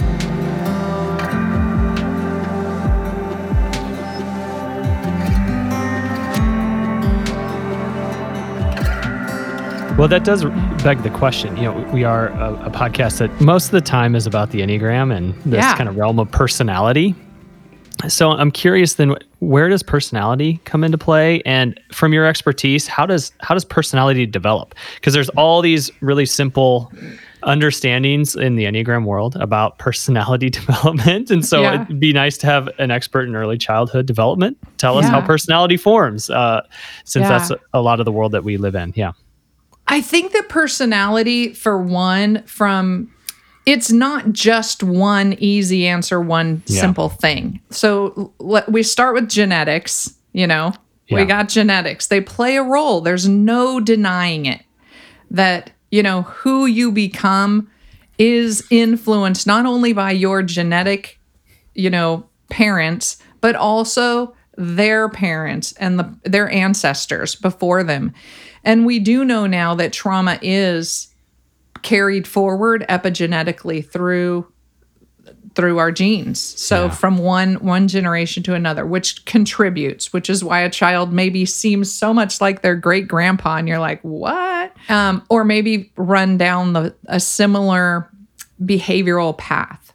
[9.97, 10.43] Well, that does
[10.83, 11.55] beg the question.
[11.57, 14.61] You know, we are a, a podcast that most of the time is about the
[14.61, 15.75] Enneagram and this Yeah.
[15.77, 17.13] kind of realm of personality.
[18.07, 21.41] So I'm curious then where does personality come into play?
[21.45, 24.75] And from your expertise how does how does personality develop?
[24.95, 26.91] Because there's all these really simple
[27.43, 31.31] understandings in the enneagram world about personality development.
[31.31, 31.83] And so Yeah.
[31.83, 34.57] it'd be nice to have an expert in early childhood development.
[34.77, 36.61] Tell us how personality forms uh,
[37.03, 37.29] since Yeah.
[37.29, 38.93] that's a, a lot of the world that we live in.
[38.95, 39.11] Yeah.
[39.87, 43.11] I think that personality, for one, from
[43.65, 46.81] it's not just one easy answer, one Yeah.
[46.81, 47.59] simple thing.
[47.69, 50.73] So let, we start with genetics, you know,
[51.07, 51.17] Yeah.
[51.19, 52.07] we got genetics.
[52.07, 53.01] They play a role.
[53.01, 54.61] There's no denying it
[55.29, 57.67] that, you know, who you become
[58.17, 61.19] is influenced not only by your genetic,
[61.75, 68.13] you know, parents, but also their parents and the, their ancestors before them.
[68.63, 71.07] And we do know now that trauma is
[71.81, 74.47] carried forward epigenetically through
[75.53, 76.39] through our genes.
[76.39, 76.89] So Yeah.
[76.91, 81.91] from one one generation to another, which contributes, which is why a child maybe seems
[81.91, 84.71] so much like their great grandpa, and you're like, what?
[84.87, 88.09] Um, or maybe run down the a similar
[88.63, 89.91] behavioral path.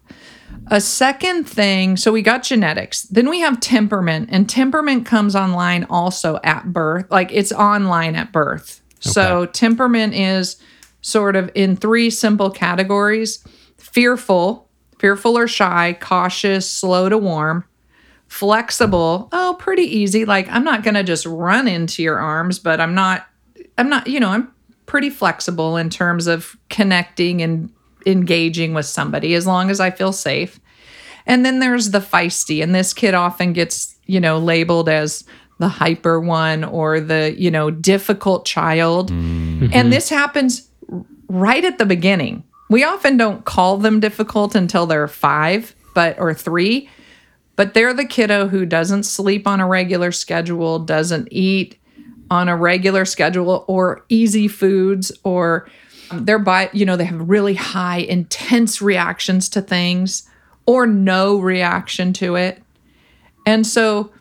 [0.69, 3.03] A second thing, so we got genetics.
[3.03, 7.07] Then we have temperament, and temperament comes online also at birth.
[7.11, 8.83] Like it's online at birth.
[9.01, 10.57] So temperament is
[11.07, 13.45] sort of in three simple categories
[13.79, 17.65] fearful, fearful or shy, cautious, slow to warm,
[18.27, 20.25] flexible, oh, pretty easy.
[20.25, 23.25] Like I'm not going to just run into your arms, but I'm not,
[23.79, 24.53] I'm not, you know, I'm
[24.87, 27.71] pretty flexible in terms of connecting and
[28.05, 30.59] engaging with somebody as long as I feel safe.
[31.25, 35.25] And then there's the feisty, and this kid often gets, you know, labeled as
[35.59, 39.13] the hyper one or the, you know, difficult child.
[39.13, 39.73] Mm.
[39.73, 40.66] And this happens
[41.29, 42.45] right at the beginning.
[42.69, 46.89] We often don't call them difficult until they're five, but or three,
[47.55, 51.79] but they're the kiddo who doesn't sleep on a regular schedule, doesn't eat
[52.31, 55.69] on a regular schedule, or easy foods, or
[56.13, 60.29] they're by, you know, they have really high, intense reactions to things
[60.67, 62.63] or no reaction to it.
[63.47, 64.13] And so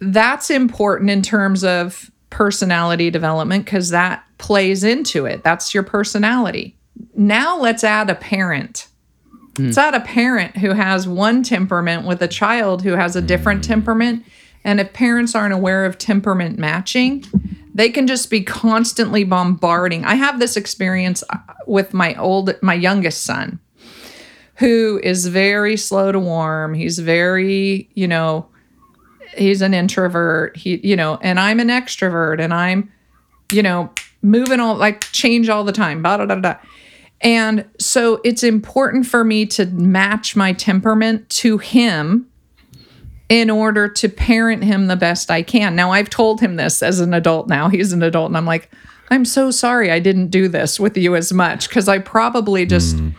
[0.00, 5.42] that's important in terms of personality development because that plays into it.
[5.44, 6.76] That's your personality.
[7.14, 8.88] Now let's add a parent.
[9.58, 13.62] Let's add a parent who has one temperament with a child who has a different
[13.62, 14.24] temperament.
[14.64, 17.24] And if parents aren't aware of temperament matching,
[17.74, 20.04] they can just be constantly bombarding.
[20.04, 23.58] I have this experience uh, with my old, my youngest son,
[24.56, 26.74] who is very slow to warm.
[26.74, 28.48] He's very, you know,
[29.36, 30.56] he's an introvert.
[30.56, 32.92] He, you know, and I'm an extrovert and I'm,
[33.52, 33.90] you know,
[34.22, 36.02] moving all like change all the time.
[36.02, 36.54] Blah, da, da, da.
[37.20, 42.26] And so it's important for me to match my temperament to him
[43.28, 45.76] in order to parent him the best I can.
[45.76, 47.68] Now, I've told him this as an adult now.
[47.68, 48.70] He's an adult, and I'm like,
[49.10, 52.96] I'm so sorry I didn't do this with you as much because I probably just
[52.96, 53.10] hmm.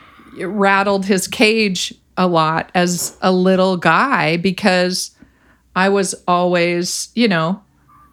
[0.42, 5.12] rattled his cage a lot as a little guy because
[5.76, 7.62] I was always, you know,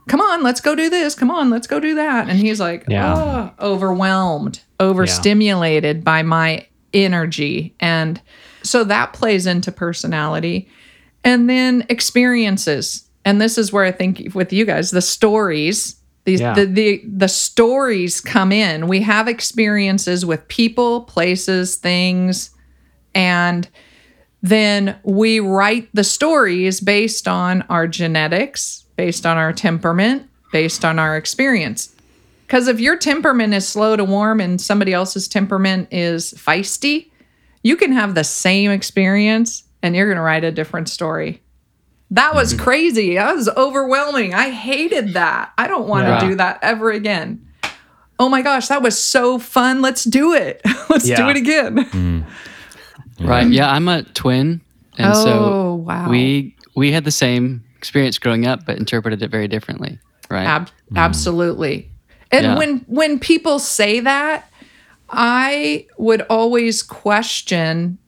[0.08, 1.14] come on, let's go do this.
[1.14, 2.28] Come on, let's go do that.
[2.28, 3.14] And he's like, Yeah.
[3.60, 7.74] "Oh," overwhelmed, overstimulated by my energy.
[7.80, 8.20] And
[8.62, 10.68] so that plays into personality.
[11.24, 13.04] And then experiences.
[13.24, 16.52] And this is where I think with you guys, the stories, These Yeah.
[16.54, 18.86] the, the the stories come in.
[18.86, 22.50] We have experiences with people, places, things,
[23.14, 23.66] and
[24.42, 30.98] then we write the stories based on our genetics, based on our temperament, based on
[30.98, 31.94] our experience.
[32.46, 37.10] Because if your temperament is slow to warm and somebody else's temperament is feisty,
[37.62, 41.42] you can have the same experience and you're going to write a different story.
[42.10, 42.64] That was mm-hmm.
[42.64, 43.14] crazy.
[43.16, 44.32] That was overwhelming.
[44.32, 45.52] I hated that.
[45.58, 46.28] I don't want to Yeah.
[46.30, 47.44] do that ever again.
[48.18, 49.82] Oh my gosh, that was so fun.
[49.82, 50.62] Let's do it.
[50.88, 51.76] Let's do it again.
[51.76, 52.20] Mm-hmm.
[53.20, 53.48] Right.
[53.48, 54.60] Yeah, I'm a twin,
[54.96, 56.08] and Oh, so wow.
[56.08, 59.98] we we had the same experience growing up, but interpreted it very differently.
[60.30, 60.46] Right.
[60.46, 60.96] Ab- mm-hmm.
[60.96, 61.90] Absolutely.
[62.30, 62.56] And Yeah.
[62.56, 64.50] when when people say that,
[65.10, 67.98] I would always question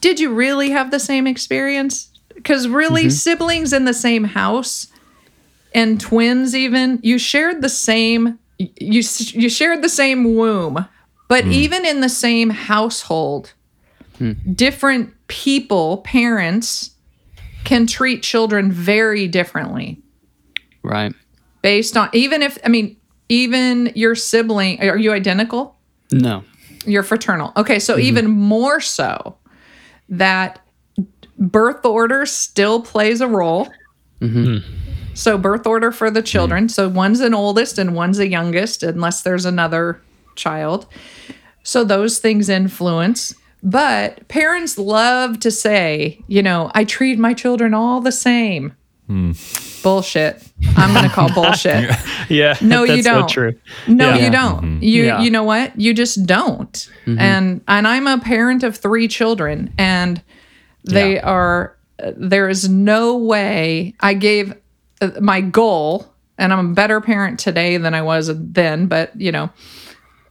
[0.00, 2.10] did you really have the same experience?
[2.44, 3.10] Cuz really mm-hmm.
[3.10, 4.88] siblings in the same house
[5.74, 10.86] and twins even, you shared the same you you shared the same womb.
[11.26, 11.52] But mm.
[11.52, 13.53] even in the same household,
[14.54, 16.90] different people, parents
[17.64, 20.00] can treat children very differently
[20.82, 21.14] right.
[21.62, 22.96] based on even if I mean
[23.28, 25.76] even your sibling are you identical?
[26.12, 26.44] No.
[26.84, 27.52] You're fraternal.
[27.56, 28.02] Okay, so mm-hmm.
[28.02, 29.38] even more so
[30.10, 30.60] that
[31.38, 33.68] birth order still plays a role.
[34.20, 34.58] Mm-hmm.
[34.58, 35.14] Hmm.
[35.14, 36.64] So birth order for the children.
[36.64, 36.68] Hmm.
[36.68, 40.00] So one's an oldest and one's a youngest, unless there's another
[40.36, 40.86] child.
[41.62, 43.34] So those things influence.
[43.66, 48.74] But parents love to say, you know, I treat my children all the same.
[49.06, 49.32] Hmm.
[49.82, 50.42] Bullshit.
[50.76, 51.90] I'm going to call bullshit.
[52.28, 52.56] Yeah.
[52.60, 53.28] No, you that's so don't.
[53.28, 53.54] true.
[53.88, 54.24] No, Yeah.
[54.24, 54.64] you don't.
[54.64, 54.82] Mm-hmm.
[54.82, 55.20] You Yeah.
[55.20, 55.78] you know what?
[55.80, 56.72] You just don't.
[56.72, 57.18] Mm-hmm.
[57.18, 60.22] And and I'm a parent of 3 children and
[60.84, 61.26] they Yeah.
[61.30, 61.76] are
[62.16, 64.54] there is no way I gave
[65.00, 66.06] uh, my goal
[66.38, 69.50] and I'm a better parent today than I was then, but you know,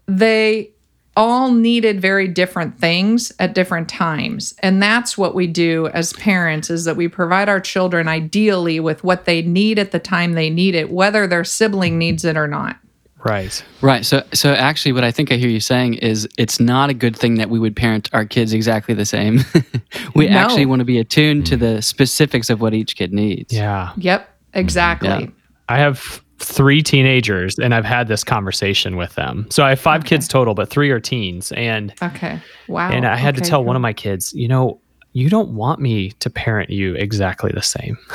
[0.08, 0.72] they
[1.15, 6.69] all needed very different things at different times and that's what we do as parents
[6.69, 10.49] is that we provide our children ideally with what they need at the time they
[10.49, 12.78] need it whether their sibling needs it or not
[13.26, 13.63] Right.
[13.80, 14.04] Right.
[14.06, 17.15] So so actually what I think I hear you saying is it's not a good
[17.15, 19.39] thing that we would parent our kids exactly the same.
[20.13, 20.39] we No.
[20.39, 23.54] actually want to be attuned to the specifics of what each kid needs.
[23.54, 23.93] Yeah.
[23.95, 25.08] Yep, exactly.
[25.08, 25.26] Yeah.
[25.69, 29.47] I have three teenagers and I've had this conversation with them.
[29.49, 31.51] So I have five kids total, but three are teens.
[31.53, 32.39] And Okay.
[32.67, 32.91] Wow.
[32.91, 34.79] and I had to tell one of my kids, you know,
[35.15, 37.97] you don't want me to parent you exactly the same.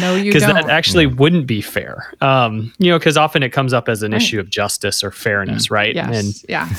[0.00, 0.54] No, you because don't.
[0.54, 2.12] that actually wouldn't be fair.
[2.20, 5.70] Um, you know, because often it comes up as an issue of justice or fairness,
[5.72, 5.94] right?
[5.94, 6.44] yes.
[6.48, 6.68] yeah.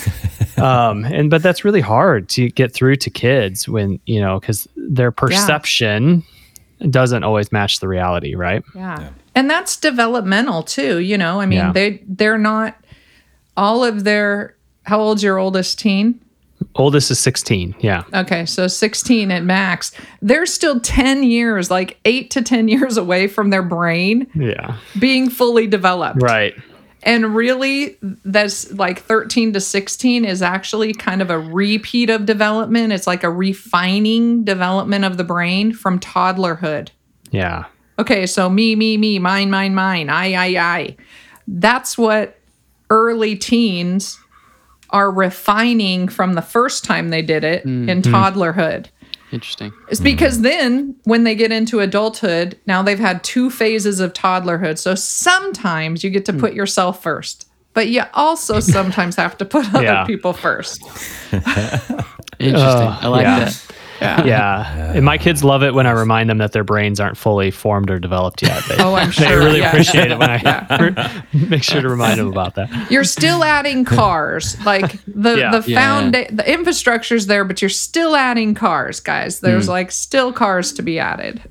[0.56, 4.68] Um, and but that's really hard to get through to kids when you know because
[4.78, 6.24] their perception
[6.90, 8.64] doesn't always match the reality, right?
[8.76, 9.10] Yeah.
[9.36, 11.42] And that's developmental too, you know.
[11.42, 11.72] I mean, Yeah.
[11.74, 12.76] they they're not
[13.58, 16.20] all of their how old's your oldest teen?
[16.76, 17.76] Oldest is sixteen.
[17.80, 19.92] Yeah, Okay, so 16 at max.
[20.22, 25.30] They're still 10 years, like 8 to 10 years away from their brain yeah, being
[25.30, 26.22] fully developed.
[26.22, 26.54] right.
[27.06, 32.94] And really, that's like 13 to 16 is actually kind of a repeat of development.
[32.94, 36.90] It's like a refining development of the brain from toddlerhood.
[37.30, 37.66] Yeah,
[38.00, 40.98] Okay, so me, me, me, mine, mine, mine, I, I, I.
[41.48, 42.40] That's what
[42.90, 44.20] early teens
[44.90, 48.14] are refining from the first time they did it in mm-hmm.
[48.14, 48.88] toddlerhood.
[49.34, 49.74] Interesting.
[49.90, 54.78] It's because then when they get into adulthood, now they've had two phases of toddlerhood.
[54.78, 56.40] So sometimes you get to hmm.
[56.40, 60.06] put yourself first, but you also sometimes have to put other Yeah.
[60.06, 60.84] people first.
[61.34, 62.88] Interesting.
[62.88, 63.40] I like yeah.
[63.40, 63.66] that.
[64.02, 64.94] Yeah.
[64.94, 67.90] And my kids love it when I remind them that their brains aren't fully formed
[67.90, 68.64] or developed yet.
[68.68, 69.28] They, Oh, I'm sure.
[69.30, 69.70] they really yeah.
[69.70, 72.92] appreciate it when I make sure to remind them about that.
[72.92, 74.58] You're still adding cars.
[74.66, 75.60] Like the Yeah.
[75.60, 75.80] the Yeah.
[75.80, 79.40] found the infrastructure's there, but you're still adding cars, guys.
[79.40, 79.70] There's mm.
[79.70, 81.42] like still cars to be added.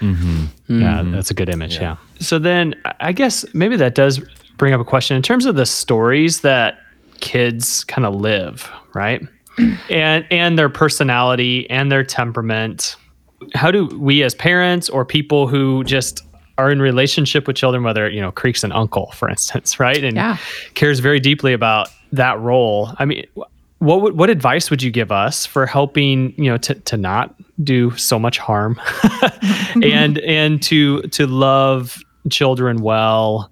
[0.00, 0.44] Mm-hmm.
[0.68, 1.12] Yeah, mm-hmm.
[1.12, 1.76] that's a good image.
[1.78, 1.96] Yeah.
[2.20, 4.20] So then I- I guess maybe that does
[4.58, 6.78] bring up a question in terms of the stories that
[7.20, 9.22] kids kind of live, right?
[9.90, 12.96] And and their personality and their temperament.
[13.54, 16.22] How do we as parents or people who just
[16.58, 20.16] are in relationship with children, whether you know Creek's an uncle, for instance, right, and
[20.16, 20.36] Yeah.
[20.74, 22.92] cares very deeply about that role.
[22.98, 23.26] I mean,
[23.78, 27.34] what would, what advice would you give us for helping you know to, to not
[27.62, 28.80] do so much harm,
[29.82, 31.98] and and to to love
[32.30, 33.50] children well,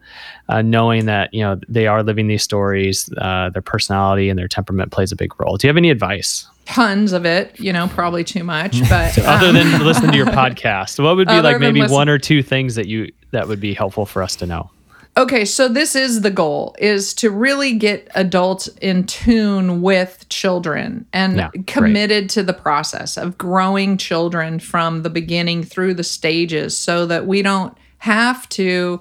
[0.49, 4.49] uh, knowing that you know they are living these stories, uh, their personality and their
[4.49, 5.57] temperament plays a big role.
[5.57, 9.49] Do you have any advice Tons of it, you know, probably too much, but other
[9.49, 11.03] um, than listening to your podcast?
[11.03, 13.75] What would be like maybe listen- one or two things that you that would be
[13.75, 14.71] helpful for us to know?
[15.17, 21.07] Okay, so this is the goal is to really get adults in tune with children
[21.13, 21.67] and Yeah, great.
[21.69, 27.29] committed to the process of growing children from the beginning through the stages so that
[27.29, 29.01] we don't have to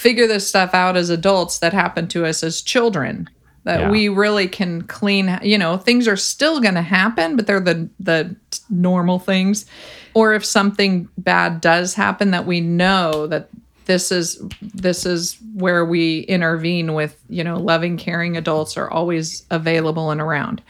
[0.00, 3.28] figure this stuff out as adults that happened to us as children.
[3.64, 3.90] That Yeah.
[3.90, 7.88] we really can clean, you know, things are still going to happen, but they're the
[8.00, 8.34] the
[8.70, 9.66] normal things.
[10.14, 13.48] Or if something bad does happen that we know that
[13.84, 14.40] this is
[14.74, 20.20] this is where we intervene with, you know, loving caring adults are always available and
[20.22, 20.62] around.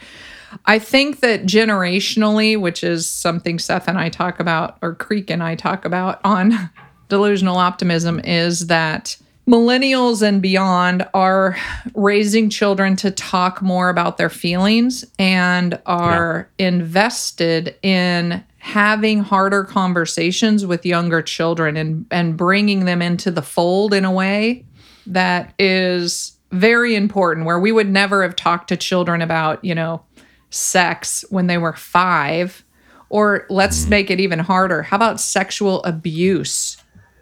[0.65, 5.41] I think that generationally, which is something Seth and I talk about, or Creek and
[5.41, 6.69] I talk about on
[7.11, 11.57] delusional optimism, is that millennials and beyond are
[11.93, 20.65] raising children to talk more about their feelings and are invested in having harder conversations
[20.65, 24.63] with younger children and, and bringing them into the fold in a way
[25.05, 30.01] that is very important where we would never have talked to children about you know
[30.49, 32.63] sex when they were five
[33.09, 33.89] or let's mm.
[33.89, 36.77] make it even harder how about sexual abuse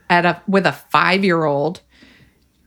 [0.10, 1.82] at a with a five year old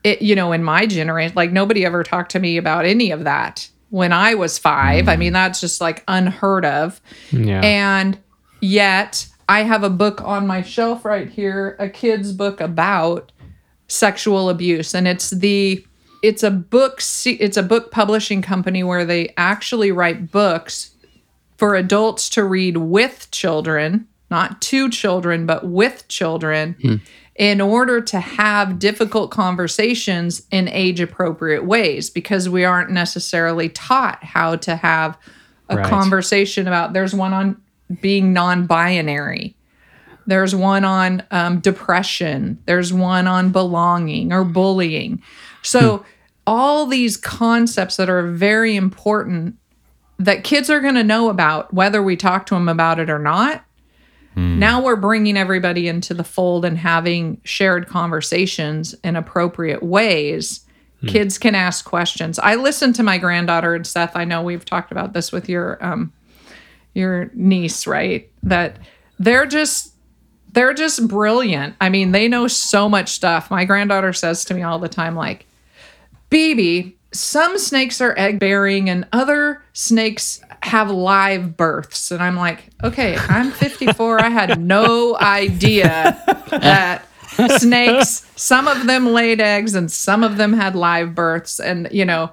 [0.05, 3.25] it you know in my generation like nobody ever talked to me about any of
[3.25, 7.61] that when i was five i mean that's just like unheard of Yeah.
[7.63, 8.19] and
[8.61, 13.33] yet I have a book on my shelf right here, a kid's book about
[13.89, 15.85] sexual abuse and it's the
[16.23, 20.93] it's a book it's a book publishing company where they actually write books
[21.59, 26.77] for adults to read with children, not to children, but with children.
[26.81, 26.95] Hmm.
[27.43, 34.23] In order to have difficult conversations in age appropriate ways, because we aren't necessarily taught
[34.23, 35.19] how to have
[35.69, 35.87] a Right.
[35.87, 36.93] conversation about.
[36.93, 37.57] There's one on
[38.01, 39.57] being non binary.
[40.25, 42.59] There's one on um, depression.
[42.67, 45.21] There's one on belonging or bullying.
[45.63, 46.05] So,
[46.47, 49.57] all these concepts that are very important
[50.19, 53.19] that kids are going to know about, whether we talk to them about it or
[53.19, 53.65] not.
[54.35, 60.65] Now we're bringing everybody into the fold and having shared conversations in appropriate ways.
[61.07, 62.39] Kids can ask questions.
[62.39, 64.15] I listen to my granddaughter and Seth.
[64.15, 66.13] I know we've talked about this with your um,
[66.95, 68.31] your niece, right?
[68.45, 68.79] That
[69.19, 69.95] they're just
[70.53, 71.75] they're just brilliant.
[71.81, 73.51] I mean, they know so much stuff.
[73.51, 75.47] My granddaughter says to me all the time, like,
[76.31, 82.11] Baby, some snakes are egg bearing and other snakes have live births.
[82.11, 84.21] And I'm like, okay, I'm 54.
[84.21, 87.05] I had no idea that
[87.59, 91.59] snakes, some of them laid eggs and some of them had live births.
[91.59, 92.33] And, you know,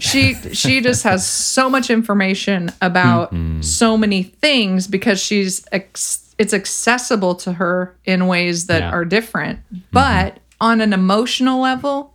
[0.00, 3.62] she she just has so much information about mm-hmm.
[3.62, 8.90] so many things because she's ex- it's accessible to her in ways that Yeah.
[8.90, 9.60] are different.
[9.60, 9.78] Mm-hmm.
[9.90, 12.12] But on an emotional level,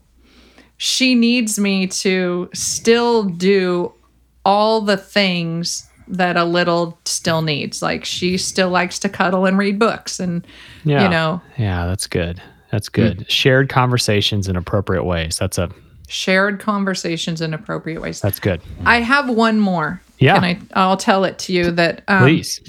[0.77, 3.93] she needs me to still do
[4.45, 7.81] all the things that a little still needs.
[7.81, 10.45] Like she still likes to cuddle and read books and
[10.83, 11.03] Yeah.
[11.03, 12.41] you know, Yeah, that's good.
[12.71, 13.29] That's good.
[13.31, 15.37] Shared conversations in appropriate ways.
[15.37, 15.69] That's a
[16.07, 18.19] shared conversations in appropriate ways.
[18.19, 18.61] that's good.
[18.85, 20.01] I have one more.
[20.19, 20.35] Yeah.
[20.35, 22.59] And I I'll tell it to you that um, Please.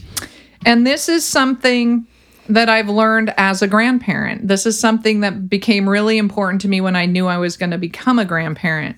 [0.65, 2.07] And this is something
[2.49, 4.47] that I've learned as a grandparent.
[4.49, 7.71] This is something that became really important to me when I knew I was going
[7.71, 8.97] to become a grandparent.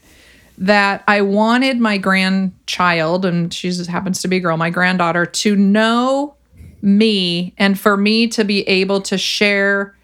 [0.59, 5.27] That I wanted my grandchild, and she just happens to be a girl, my granddaughter,
[5.27, 6.35] to know
[6.81, 9.95] me and for me to be able to share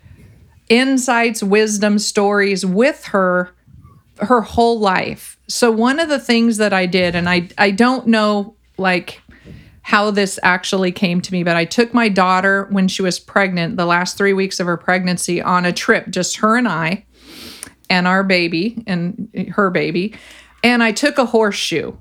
[0.69, 3.55] insights, wisdom, stories with her
[4.19, 5.39] her whole life.
[5.49, 9.21] So one of the things that I did, and I I don't know like
[9.83, 13.77] how this actually came to me, but I took my daughter when she was pregnant,
[13.77, 17.05] the last three weeks of her pregnancy, on a trip, just her and I,
[17.91, 20.15] and our baby and her baby.
[20.63, 21.97] And I took a horseshoe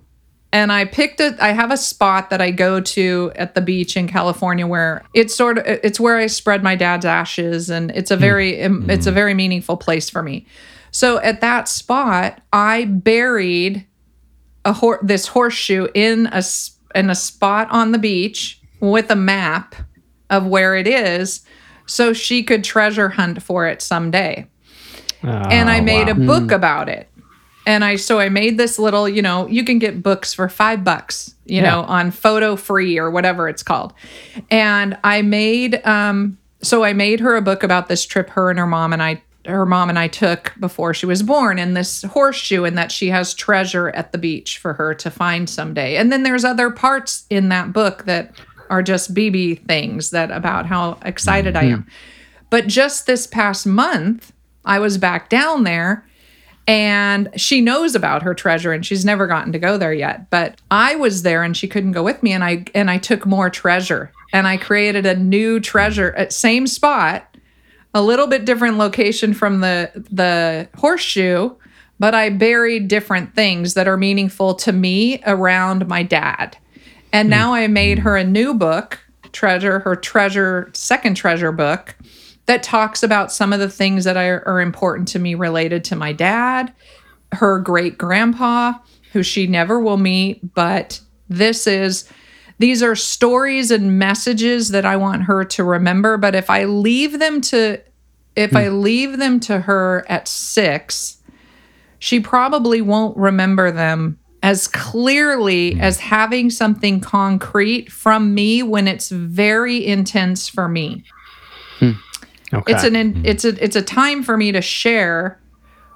[0.53, 1.39] and I picked it.
[1.39, 5.35] I have a spot that I go to at the beach in California where it's
[5.35, 8.21] sort of it's where I spread my dad's ashes, and it's a hmm.
[8.21, 8.89] very hmm.
[8.89, 10.45] it's a very meaningful place for me.
[10.91, 13.85] So at that spot, I buried
[14.65, 19.15] a hor- this horseshoe in a s- in a spot on the beach with a
[19.15, 19.75] map
[20.29, 21.45] of where it is,
[21.85, 24.47] so she could treasure hunt for it someday
[25.23, 26.11] and I Oh, made wow.
[26.11, 26.51] a book hmm.
[26.51, 27.07] about it.
[27.65, 30.83] And I so I made this little, you know, you can get books for five
[30.83, 31.69] bucks, you Yeah.
[31.71, 33.93] know, on photo free or whatever it's called.
[34.49, 38.59] And I made um so I made her a book about this trip her and
[38.59, 42.03] her mom and I her mom and I took before she was born and this
[42.03, 45.97] horseshoe and that she has treasure at the beach for her to find someday.
[45.97, 48.35] And then there's other parts in that book that
[48.69, 51.87] are just BB things that about how excited I am.
[52.51, 54.31] But just this past month,
[54.63, 56.05] I was back down there
[56.67, 60.29] and she knows about her treasure and she's never gotten to go there yet.
[60.29, 63.25] But i was there and she couldn't go with me and i and i took
[63.25, 64.11] more treasure.
[64.33, 67.27] And i created a new treasure at same spot
[67.93, 71.51] a little bit different location from the the horseshoe
[71.99, 76.57] but i buried different things that are meaningful to me around my dad.
[77.11, 77.31] And hmm.
[77.31, 78.99] now i made her a new book
[79.33, 81.95] treasure her treasure second treasure book
[82.51, 85.95] that talks about some of the things that are, are important to me related to
[85.95, 86.73] my dad,
[87.31, 88.73] her great grandpa,
[89.13, 90.99] who she never will meet, but
[91.29, 92.09] this is
[92.59, 97.19] these are stories and messages that I want her to remember, but if I leave
[97.19, 97.81] them to
[98.35, 98.81] if I hmm.
[98.81, 101.23] leave them to her at 6,
[101.99, 105.79] she probably won't remember them as clearly hmm.
[105.79, 111.05] as having something concrete from me when it's very intense for me.
[111.79, 111.91] Hmm.
[112.53, 112.73] Okay.
[112.73, 113.25] It's an in, mm-hmm.
[113.25, 115.39] it's a it's a time for me to share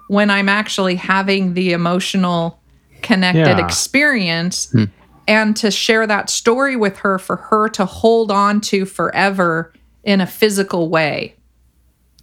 [0.07, 2.59] when I'm actually having the emotional
[3.01, 3.65] connected Yeah.
[3.65, 4.85] experience hmm.
[5.27, 10.21] and to share that story with her for her to hold on to forever in
[10.21, 11.35] a physical way.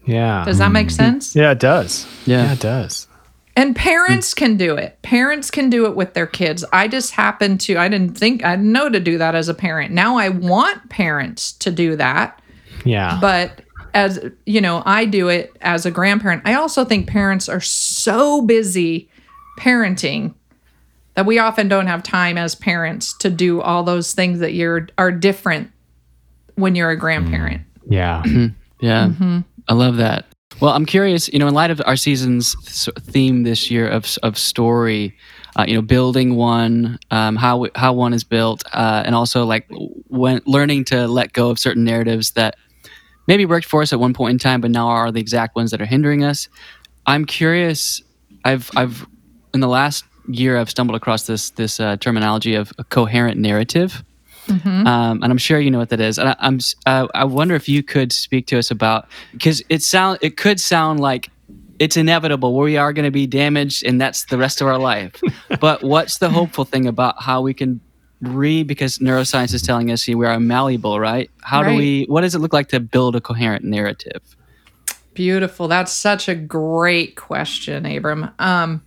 [0.05, 0.45] yeah.
[0.45, 0.97] Does that make mm-hmm.
[0.97, 1.37] sense?
[1.37, 2.07] Yeah, it does.
[2.26, 2.53] Yeah.
[2.53, 3.07] it does.
[3.55, 4.37] And parents mm.
[4.37, 5.01] can do it.
[5.03, 6.64] Parents can do it with their kids.
[6.72, 9.55] I just happened to I didn't think I didn't know to do that as a
[9.55, 9.93] parent.
[9.93, 12.41] Now I want parents to do that.
[12.85, 13.18] Yeah.
[13.20, 13.61] but
[13.95, 18.43] as you know i do it as a grandparent i also think parents are so
[18.43, 19.09] busy
[19.59, 20.34] parenting
[21.14, 24.88] that we often don't have time as parents to do all those things that you're
[24.99, 25.70] are different
[26.55, 28.22] when you're a grandparent yeah.
[28.80, 29.40] Yeah, Mm-hmm.
[29.68, 30.26] I love that.
[30.61, 31.32] Well, I'm curious.
[31.32, 32.57] You know, in light of our season's
[32.99, 35.16] theme this year of of story,
[35.57, 39.68] uh, you know, building one, um, how how one is built, uh, and also like
[40.09, 42.57] when learning to let go of certain narratives that
[43.26, 45.70] maybe worked for us at one point in time, but now are the exact ones
[45.70, 46.48] that are hindering us.
[47.06, 48.02] I'm curious.
[48.44, 49.06] I've I've
[49.54, 54.02] in the last year I've stumbled across this this uh, terminology of a coherent narrative.
[54.86, 56.18] Um, and I'm sure you know what that is.
[56.18, 59.82] And I, I'm uh, I wonder if you could speak to us about because it
[59.82, 61.30] sound it could sound like
[61.78, 64.78] it's inevitable where we are going to be damaged and that's the rest of our
[64.78, 65.20] life.
[65.60, 67.80] but what's the hopeful thing about how we can
[68.22, 71.30] re because neuroscience is telling us we are malleable, right?
[71.42, 72.04] How do we?
[72.04, 74.22] What does it look like to build a coherent narrative?
[75.14, 75.68] Beautiful.
[75.68, 78.30] That's such a great question, Abram.
[78.38, 78.82] Um,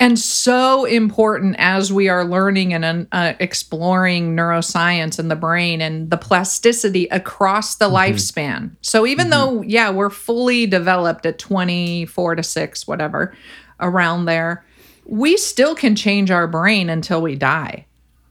[0.00, 6.10] and so important as we are learning and uh, exploring neuroscience and the brain and
[6.10, 8.76] the plasticity across the lifespan.
[8.80, 13.34] So even though, yeah, we're fully developed at 24 to 6, whatever,
[13.78, 14.64] around there,
[15.04, 17.87] we still can change our brain until we die.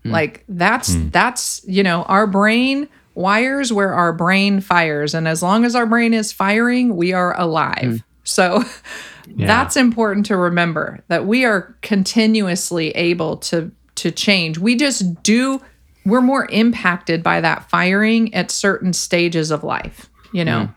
[0.08, 0.12] Hmm.
[0.14, 1.10] Like that's hmm.
[1.10, 5.14] that's you know our brain wires where our brain fires.
[5.14, 7.84] And as long as our brain is firing we are alive.
[7.84, 7.95] Hmm.
[8.24, 8.64] So
[9.28, 14.58] that's important to remember that we are continuously able to to change.
[14.58, 15.62] We just do
[16.05, 20.70] we're more impacted by that firing at certain stages of life, you know.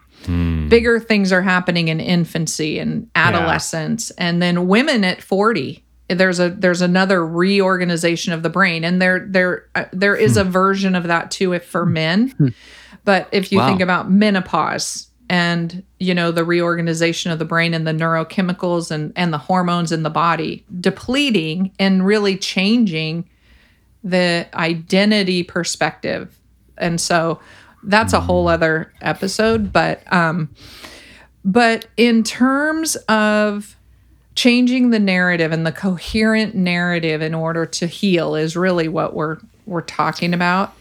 [0.68, 5.82] Bigger things are happening in infancy and adolescence and then women at 40
[6.18, 8.84] there's a there's another reorganization of the brain.
[8.84, 12.54] And there there uh, there is a version of that too if for men.
[13.04, 13.66] But if you Wow.
[13.68, 19.12] think about menopause and you know the reorganization of the brain and the neurochemicals and
[19.16, 23.28] and the hormones in the body depleting and really changing
[24.02, 26.38] the identity perspective.
[26.78, 27.40] And so
[27.84, 30.50] that's a whole other episode but um
[31.44, 33.74] but in terms of
[34.34, 39.38] changing the narrative and the coherent narrative in order to heal is really what we're
[39.66, 40.74] we're talking about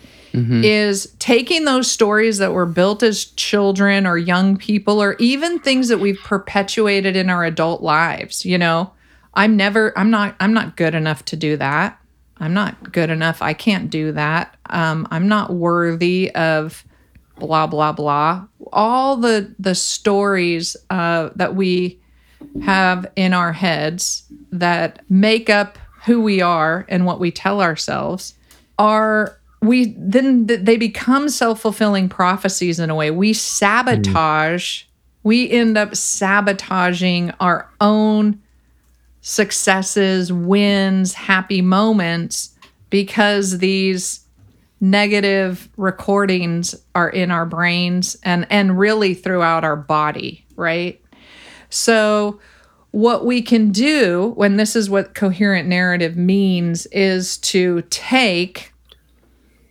[0.64, 5.88] is taking those stories that were built as children or young people or even things
[5.88, 8.92] that we've perpetuated in our adult lives you know?
[9.34, 12.00] I'm never i'm not i'm not good enough to do that.
[12.38, 13.42] I'm not good enough.
[13.42, 14.56] I can't do that.
[14.70, 16.84] Um, i'm not worthy of
[17.40, 18.46] blah blah blah.
[18.72, 22.00] All the the stories uh, that we
[22.64, 28.34] have in our heads that make up who we are and what we tell ourselves
[28.78, 33.12] are we then they become self-fulfilling prophecies in a way.
[33.12, 34.84] We sabotage
[35.24, 38.42] we end up sabotaging our own
[39.22, 42.56] successes wins happy moments
[42.90, 44.26] because these
[44.82, 51.02] negative recordings are in our brains and and really throughout our body right
[51.70, 52.40] so,
[52.92, 58.74] what we can do when this is what coherent narrative means is to take,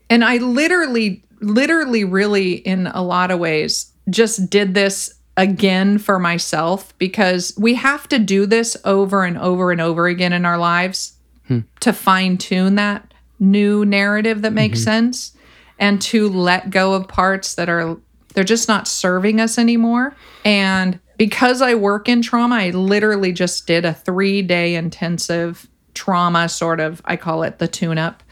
[0.09, 6.19] and I literally, literally, really, in a lot of ways, just did this again for
[6.19, 10.59] myself because we have to do this over and over and over again in our
[10.59, 11.15] lives
[11.47, 11.61] hmm.
[11.81, 14.85] to fine tune that new narrative that makes mm-hmm.
[14.85, 15.37] sense
[15.79, 17.97] and to let go of parts that are
[18.35, 20.15] they're just not serving us anymore.
[20.45, 26.81] And because I work in trauma I literally just did a 3-day intensive trauma sort
[26.81, 28.23] of I call it the tune up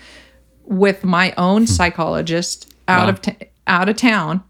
[0.66, 1.66] with my own hmm.
[1.66, 4.43] psychologist out of t- out of town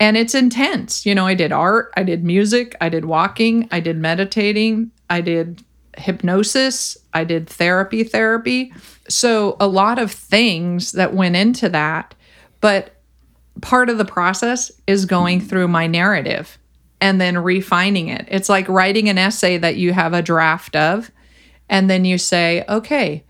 [0.00, 1.06] and it's intense.
[1.06, 5.20] You know, I did art, I did music, I did walking, I did meditating, I
[5.20, 5.62] did
[5.96, 8.72] hypnosis, I did therapy therapy.
[9.08, 12.14] So a lot of things that went into that,
[12.60, 12.96] but
[13.60, 15.46] part of the process is going hmm.
[15.46, 16.58] through my narrative
[17.04, 18.26] and then refining it.
[18.28, 21.10] It's like writing an essay that you have a draft of
[21.68, 23.24] and then you say, "Okay,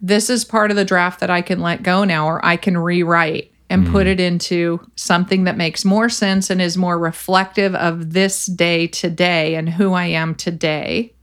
[0.00, 2.76] this is part of the draft that I can let go now, or I can
[2.76, 3.92] rewrite and mm-hmm.
[3.92, 8.88] put it into something that makes more sense and is more reflective of this day
[8.88, 11.14] today and who I am today.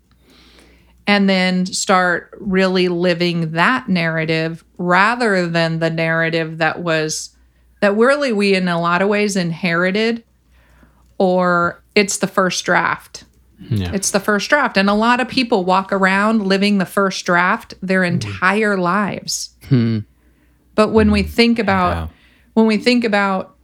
[1.08, 7.36] And then start really living that narrative rather than the narrative that was,
[7.82, 10.24] that really we in a lot of ways inherited,
[11.18, 13.26] or it's the first draft.
[13.70, 13.92] Yeah.
[13.94, 14.78] It's the first draft.
[14.78, 19.54] And a lot of people walk around living the first draft their entire lives.
[19.68, 20.00] Hmm.
[20.74, 21.30] But when we hmm.
[21.30, 22.08] think about, Yeah.
[22.54, 23.56] when we think about,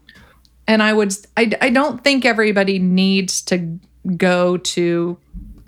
[0.68, 3.80] and I would, I, I don't think everybody needs to
[4.18, 5.18] go to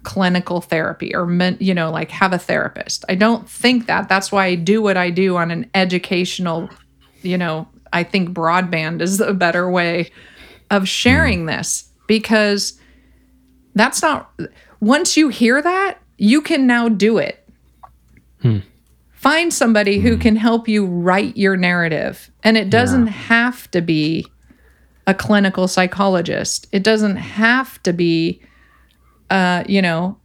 [0.03, 1.29] clinical therapy or,
[1.59, 3.05] you know, like have a therapist.
[3.09, 4.09] I don't think that.
[4.09, 6.69] That's why I do what I do on an educational,
[7.21, 10.11] you know, I think broadband is a better way
[10.69, 11.45] of sharing hmm.
[11.47, 12.73] this because
[13.75, 14.33] that's not
[14.81, 17.45] once you hear that you can now do it.
[19.11, 22.31] Find somebody who can help you write your narrative.
[22.43, 24.25] And it doesn't have to be
[25.05, 26.67] a clinical psychologist.
[26.71, 28.41] It doesn't have to be
[29.29, 30.17] uh, you know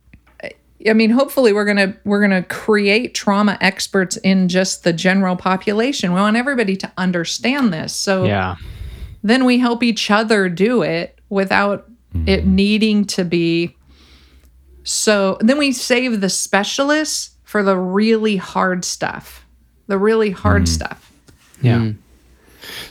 [0.89, 6.15] i mean hopefully we're gonna we're gonna create trauma experts in just the general population.
[6.15, 7.93] We want everybody to understand this.
[7.95, 8.57] So Yeah.
[9.23, 11.91] then we help each other do it without
[12.27, 12.55] it mm-hmm.
[12.55, 13.77] needing to be
[14.85, 19.45] so then we save the specialists for the really hard stuff
[19.89, 20.75] the really hard mm-hmm.
[20.75, 21.13] stuff
[21.63, 21.79] Yeah.
[21.79, 22.01] Mm-hmm.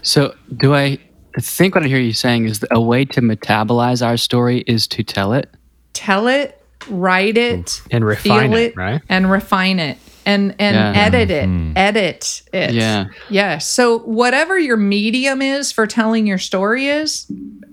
[0.02, 1.00] So, do I
[1.40, 5.04] think what I hear you saying is a way to metabolize our story is to
[5.04, 5.50] tell it?
[5.94, 9.02] tell it write it And refine feel it, right?
[9.08, 10.94] and refine it and and Yeah.
[10.96, 11.72] edit it hmm.
[11.76, 12.72] edit it.
[12.74, 13.06] Yeah.
[13.30, 13.58] yeah.
[13.58, 17.26] So whatever your medium is for telling your story is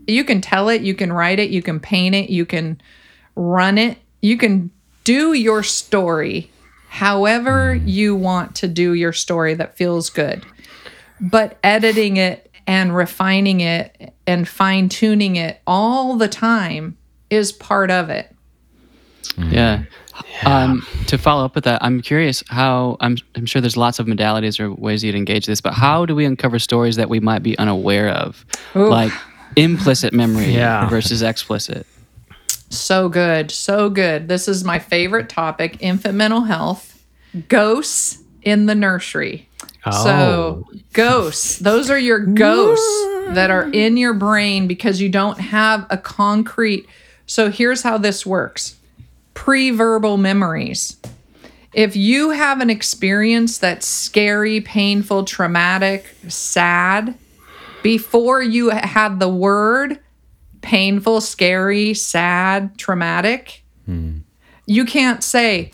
[0.06, 2.80] you can tell it you can write it you can paint it you can
[3.36, 3.98] run it.
[4.22, 4.70] You can
[5.04, 6.50] do your story
[6.88, 7.88] however hmm.
[7.88, 10.44] you want to do your story that feels good.
[11.20, 16.96] But editing it and refining it and fine tuning it all the time
[17.28, 18.34] is part of it.
[19.36, 19.78] Yeah.
[19.78, 19.84] Mm-hmm.
[20.44, 24.06] Um, to follow up with that, I'm curious how I'm, I'm sure there's lots of
[24.06, 27.42] modalities or ways you'd engage this, but how do we uncover stories that we might
[27.42, 28.44] be unaware of,
[28.74, 29.12] like
[29.56, 30.88] implicit memory Yeah.
[30.88, 31.86] versus explicit?
[32.70, 33.50] So good.
[33.50, 34.28] So good.
[34.28, 37.02] This is my favorite topic infant mental health,
[37.48, 39.48] ghosts in the nursery.
[39.86, 40.04] Oh.
[40.04, 45.86] So, ghosts, those are your ghosts that are in your brain because you don't have
[45.90, 46.86] a concrete.
[47.26, 48.76] So, here's how this works
[49.34, 50.96] pre verbal memories.
[51.72, 57.14] If you have an experience that's scary, painful, traumatic, sad,
[57.82, 60.00] before you had the word
[60.62, 63.64] painful, scary, sad, traumatic,
[64.66, 65.72] you can't say,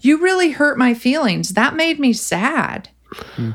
[0.00, 1.54] You really hurt my feelings.
[1.54, 2.90] That made me sad.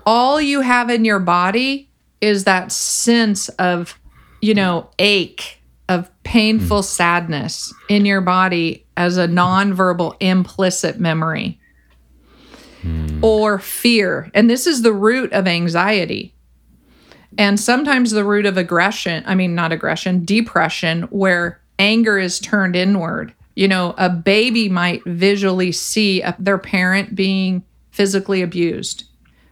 [0.05, 1.89] All you have in your body
[2.21, 3.99] is that sense of,
[4.41, 6.83] you know, ache, of painful hmm.
[6.83, 11.57] sadness in your body as a nonverbal implicit memory.
[13.23, 14.29] Or fear.
[14.33, 16.35] And this is the root of anxiety.
[17.37, 22.75] And sometimes the root of aggression i mean not aggression depression where anger is turned
[22.75, 23.33] inward.
[23.55, 29.05] You know a baby might visually see a, their parent being physically abused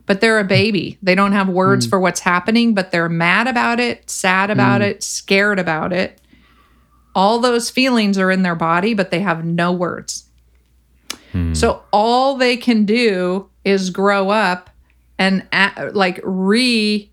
[0.06, 0.98] but they're a baby.
[1.04, 1.90] They don't have words mm.
[1.90, 4.90] for what's happening but they're mad about it sad about mm.
[4.90, 6.20] it scared about it
[7.18, 10.30] all those feelings are in their body but they have no words
[11.34, 11.54] hmm.
[11.54, 14.70] so all they can do is grow up
[15.20, 17.12] and a- like re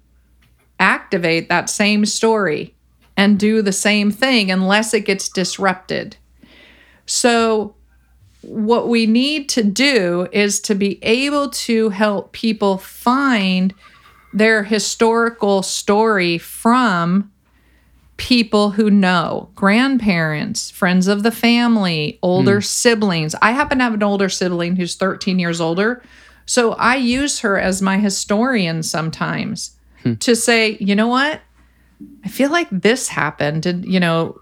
[0.78, 2.74] activate that same story
[3.16, 6.16] and do the same thing unless it gets disrupted.
[7.06, 7.74] So,
[8.42, 13.72] what we need to do is to be able to help people find
[14.34, 17.32] their historical story from
[18.16, 22.64] people who know grandparents, friends of the family, older hmm.
[22.64, 23.34] siblings.
[23.42, 26.02] I happen to have an older sibling who's 13 years older.
[26.46, 30.14] So I use her as my historian sometimes hmm.
[30.14, 31.40] to say, you know what?
[32.24, 33.66] I feel like this happened.
[33.66, 34.40] And, you know,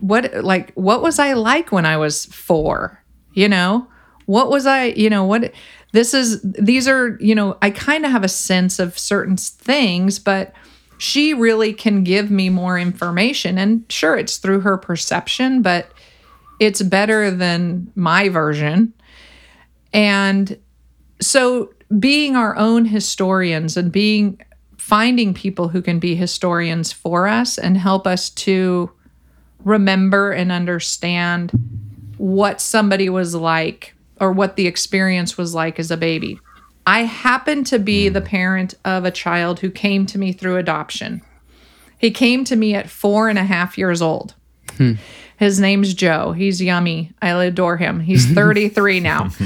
[0.00, 3.02] what, like, what was I like when I was four?
[3.32, 3.86] You know,
[4.26, 5.52] what was I, you know, what,
[5.92, 10.18] this is, these are, you know, I kind of have a sense of certain things,
[10.18, 10.52] but
[10.98, 13.56] she really can give me more information.
[13.56, 15.90] And sure, it's through her perception, but
[16.60, 18.92] it's better than my version.
[19.92, 20.58] And
[21.20, 24.40] so being our own historians and being
[24.76, 28.90] finding people who can be historians for us and help us to
[29.64, 31.52] remember and understand
[32.16, 36.38] what somebody was like or what the experience was like as a baby.
[36.88, 38.14] I happen to be hmm.
[38.14, 41.20] the parent of a child who came to me through adoption.
[41.98, 44.34] He came to me at four and a half years old.
[44.78, 44.94] Hmm.
[45.36, 46.32] His name's Joe.
[46.32, 47.12] He's yummy.
[47.20, 48.00] I adore him.
[48.00, 49.30] He's 33 now.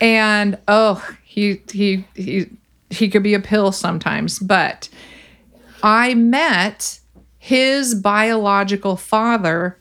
[0.00, 2.46] And oh, he he he
[2.88, 4.88] he could be a pill sometimes, but
[5.82, 7.00] I met
[7.36, 9.76] his biological father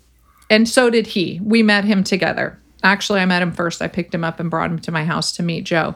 [0.50, 1.40] and so did he.
[1.44, 2.60] We met him together.
[2.82, 3.80] Actually, I met him first.
[3.80, 5.94] I picked him up and brought him to my house to meet Joe.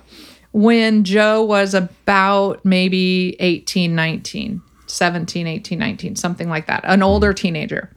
[0.54, 7.34] When Joe was about maybe 18, 19, 17, 18, 19, something like that, an older
[7.34, 7.96] teenager.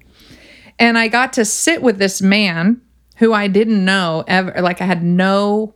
[0.79, 2.81] And I got to sit with this man
[3.17, 5.75] who I didn't know ever, like I had no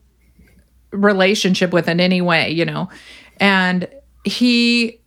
[0.91, 2.89] relationship with in any way, you know.
[3.39, 3.89] And
[4.25, 5.01] he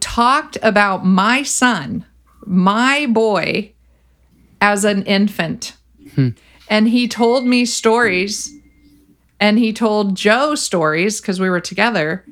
[0.00, 2.04] talked about my son,
[2.46, 3.72] my boy,
[4.60, 5.76] as an infant.
[6.14, 6.30] Hmm.
[6.68, 8.52] And he told me stories
[9.40, 12.24] and he told Joe stories because we were together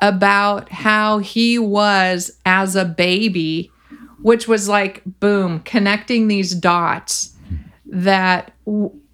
[0.00, 3.70] about how he was as a baby,
[4.22, 7.34] which was like, boom, connecting these dots
[7.86, 8.52] that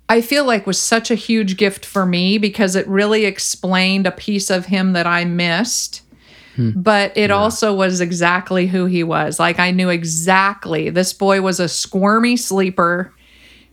[0.08, 4.12] I feel like was such a huge gift for me because it really explained a
[4.12, 6.02] piece of him that I missed.
[6.56, 6.72] Hmm.
[6.76, 9.40] But it also was exactly who he was.
[9.40, 13.14] Like I knew exactly this boy was a squirmy sleeper.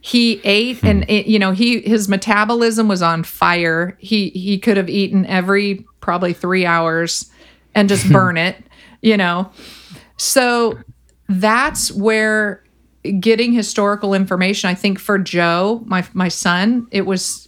[0.02, 3.98] He ate and it, you know, he his metabolism was on fire.
[4.00, 7.30] He he could have eaten every probably 3 hours
[7.76, 8.64] and just burn it,
[9.02, 9.52] you know.
[10.18, 10.80] So
[11.30, 12.64] that's where
[13.20, 17.48] getting historical information i think for joe my my son it was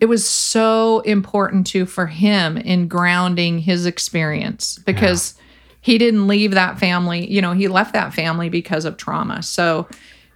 [0.00, 5.34] it was so important too for him in grounding his experience because
[5.80, 9.88] he didn't leave that family you know he left that family because of trauma so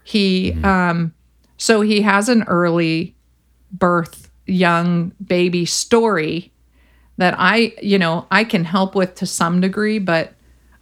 [0.03, 1.13] he um
[1.57, 3.15] so he has an early
[3.73, 6.53] birth young baby story
[7.17, 10.35] that i you know i can help with to some degree but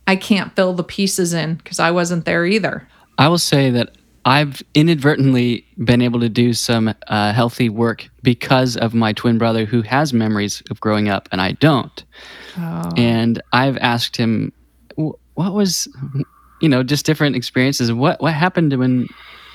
[0.07, 2.87] i can't fill the pieces in because i wasn't there either
[3.19, 8.77] I will say that I've inadvertently been able to do some uh, healthy work because
[8.77, 12.05] of my twin brother who has memories of growing up and I don't.
[12.97, 14.53] And I've asked him,
[14.97, 15.89] what was,
[16.61, 17.93] you know, just different experiences.
[17.93, 19.09] What what happened when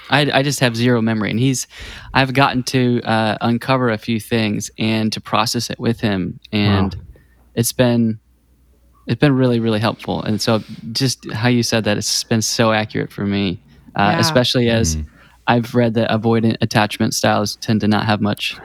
[0.09, 1.67] I, I just have zero memory, and he's,
[2.13, 6.95] I've gotten to uh, uncover a few things and to process it with him, and
[7.55, 8.19] it's been,
[9.07, 10.21] it's been really really helpful.
[10.23, 13.59] And so just how you said that, it's been so accurate for me,
[13.95, 14.19] uh, Yeah.
[14.19, 14.97] especially as
[15.47, 18.57] I've read that avoidant attachment styles tend to not have much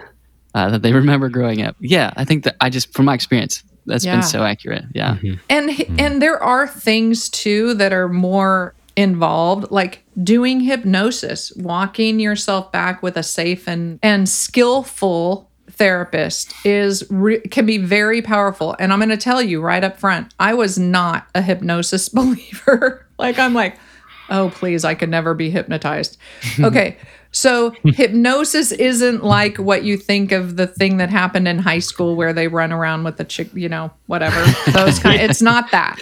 [0.54, 1.76] uh, that they remember growing up.
[1.80, 4.16] Yeah, I think that I just from my experience, that's Yeah.
[4.16, 4.84] been so accurate.
[4.94, 5.16] Yeah.
[5.48, 12.70] and and there are things too that are more involved like doing hypnosis walking yourself
[12.72, 18.76] back with a safe and and skillful therapist is re- can be very powerful.
[18.78, 23.06] And i'm going to tell you right up front i was not a hypnosis believer.
[23.18, 23.78] Like i'm like
[24.28, 26.18] oh please i could never be hypnotized.
[26.60, 26.98] Okay
[27.34, 32.14] so hypnosis isn't like what you think of the thing that happened in high school
[32.14, 35.98] where they run around with the chick you know whatever those kind it's not that.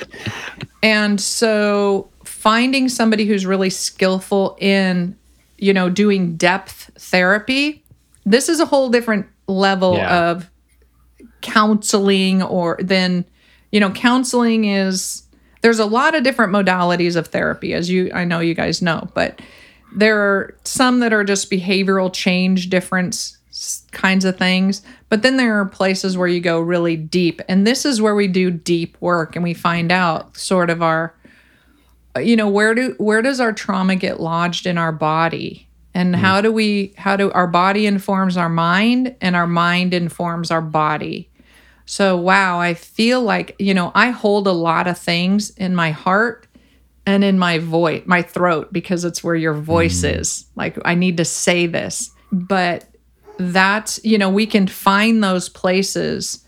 [0.83, 2.09] And so
[2.41, 5.15] finding somebody who's really skillful in
[5.59, 7.85] you know doing depth therapy
[8.25, 10.31] this is a whole different level Yeah.
[10.31, 10.51] of
[11.43, 13.25] counseling or then
[13.73, 15.23] you know counseling is
[15.63, 19.09] there's a lot of different modalities of therapy as you I know you guys know
[19.15, 19.41] but
[19.95, 23.37] there are some that are just behavioral change difference
[23.93, 24.81] kinds of things
[25.11, 28.29] but then there are places where you go really deep and this is where we
[28.29, 31.15] do deep work and we find out sort of our
[32.19, 36.41] you know where do where does our trauma get lodged in our body and how
[36.41, 41.31] do we how do our body informs our mind and our mind informs our body
[41.87, 45.91] so wow i feel like you know i hold a lot of things in my
[45.91, 46.47] heart
[47.07, 50.21] and in my voice, my throat, because it's where your voice mm.
[50.21, 50.47] is.
[50.55, 52.11] Like, I need to say this.
[52.31, 52.85] But
[53.39, 56.45] that's, you know, we can find those places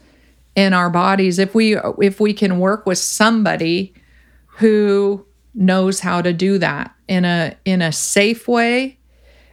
[0.55, 3.95] in our bodies if we if we can work with somebody
[4.47, 8.99] who knows how to do that in a in a safe way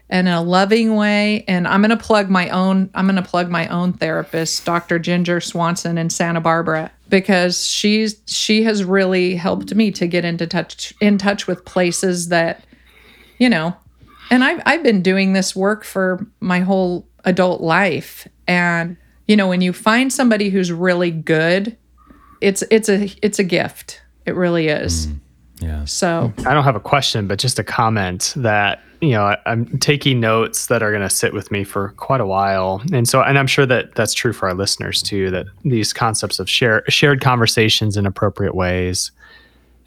[0.10, 1.44] and in a loving way.
[1.48, 4.98] And i'm going to plug my own i'm going to plug my own therapist dr
[5.00, 10.48] ginger swanson in santa barbara because she's she has really helped me to get into
[10.48, 12.64] touch in touch with places that
[13.38, 13.76] you know
[14.32, 18.28] and i've, I've been doing this work for my whole adult life.
[18.48, 18.98] And
[19.28, 21.78] you know when you find somebody who's really good
[22.42, 24.02] it's it's a it's a gift.
[24.26, 25.20] It really is mm.
[25.60, 25.86] Yeah.
[25.86, 29.78] so I don't have a question, but just a comment that you know I, I'm
[29.80, 33.22] taking notes that are going to sit with me for quite a while, and so
[33.22, 35.30] and I'm sure that that's true for our listeners too.
[35.32, 39.12] That these concepts of share shared conversations in appropriate ways,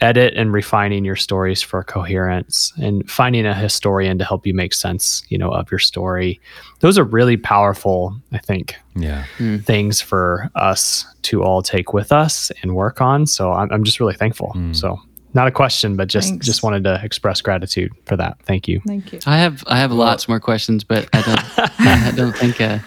[0.01, 4.75] edit and refining your stories for coherence, and finding a historian to help you make
[4.75, 6.41] sense, you know, of your story.
[6.81, 9.25] Those are really powerful, I think, Yeah.
[9.39, 9.59] Hmm.
[9.59, 13.27] things for us to all take with us and work on.
[13.27, 14.51] So I'm, I'm just really thankful.
[14.53, 14.73] Hmm.
[14.73, 14.99] So
[15.35, 16.47] not a question, but just Thanks.
[16.47, 18.39] just wanted to express gratitude for that.
[18.45, 18.81] Thank you.
[18.87, 22.61] thank you I have I have lots more questions, but I don't I don't think
[22.61, 22.79] uh,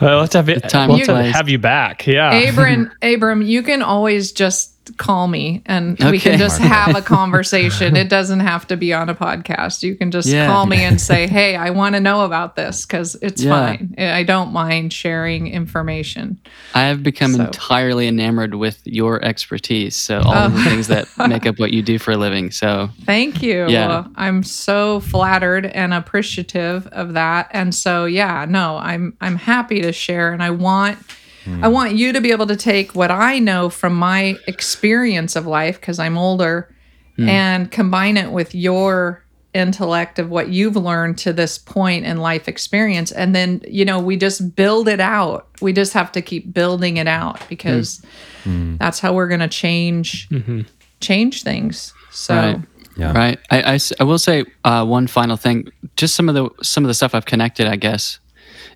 [0.00, 1.34] Well, let's have, it, time we'll have, place.
[1.34, 2.06] have you back.
[2.06, 2.32] Yeah.
[2.34, 7.96] Abram, Abram, you can always just call me and we can just have a conversation.
[8.04, 9.82] It doesn't have to be on a podcast.
[9.82, 10.46] You can just Yeah.
[10.46, 13.50] call me and say, "Hey, I want to know about this" because it's Yeah.
[13.50, 13.94] fine.
[13.98, 16.38] I don't mind sharing information.
[16.74, 19.96] I have become So- entirely enamored with your expertise.
[19.96, 20.64] So all of the oh.
[20.64, 22.50] things that make up what you do for a living.
[22.50, 23.66] So Thank you.
[23.68, 24.04] Yeah.
[24.16, 27.48] I'm so flattered and appreciative of that.
[27.52, 30.98] And so yeah, no, I'm I'm happy to share and I want
[31.46, 35.46] I want you to be able to take what I know from my experience of
[35.46, 36.74] life because I'm older
[37.16, 37.28] hmm.
[37.28, 42.48] and combine it with your intellect of what you've learned to this point in life
[42.48, 46.52] experience and then you know we just build it out we just have to keep
[46.52, 48.02] building it out because
[48.42, 48.50] hmm.
[48.50, 48.76] Hmm.
[48.78, 50.62] that's how we're going to change mm-hmm.
[51.00, 52.60] change things so Right.
[52.96, 53.12] Yeah.
[53.12, 53.38] Right.
[53.50, 55.68] I, I s- I will say uh, one final thing.
[55.96, 58.20] Just some of the some of the stuff I've connected, I guess,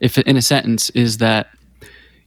[0.01, 1.49] if in a sentence, is that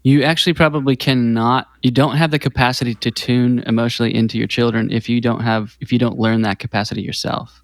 [0.04, 1.68] you actually probably cannot.
[1.84, 5.78] You don't have the capacity to tune emotionally into your children if you don't have
[5.80, 7.62] if you don't learn that capacity yourself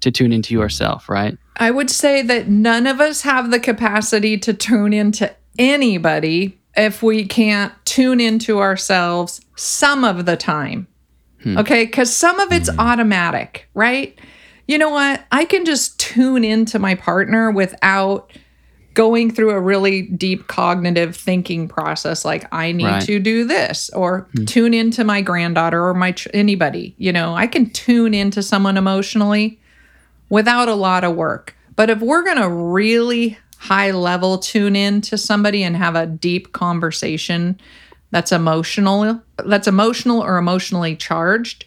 [0.00, 1.08] to tune into yourself.
[1.08, 1.36] Right.
[1.56, 7.02] I would say that none of us have the capacity to tune into anybody if
[7.02, 10.88] we can't tune into ourselves some of the time.
[11.42, 11.58] Hmm.
[11.58, 12.80] Okay, because some of it's hmm.
[12.80, 14.18] automatic, right?
[14.66, 15.24] You know what?
[15.30, 18.32] I can just tune into my partner without
[18.96, 23.02] going through a really deep cognitive thinking process like I need Right.
[23.02, 24.46] to do this or hmm.
[24.46, 26.94] tune into my granddaughter or my ch- anybody.
[26.96, 29.60] You know, I can tune into someone emotionally
[30.30, 31.54] without a lot of work.
[31.76, 36.06] But if we're going to really high level tune in to somebody and have a
[36.06, 37.60] deep conversation
[38.12, 41.66] that's emotional, that's emotional or emotionally charged,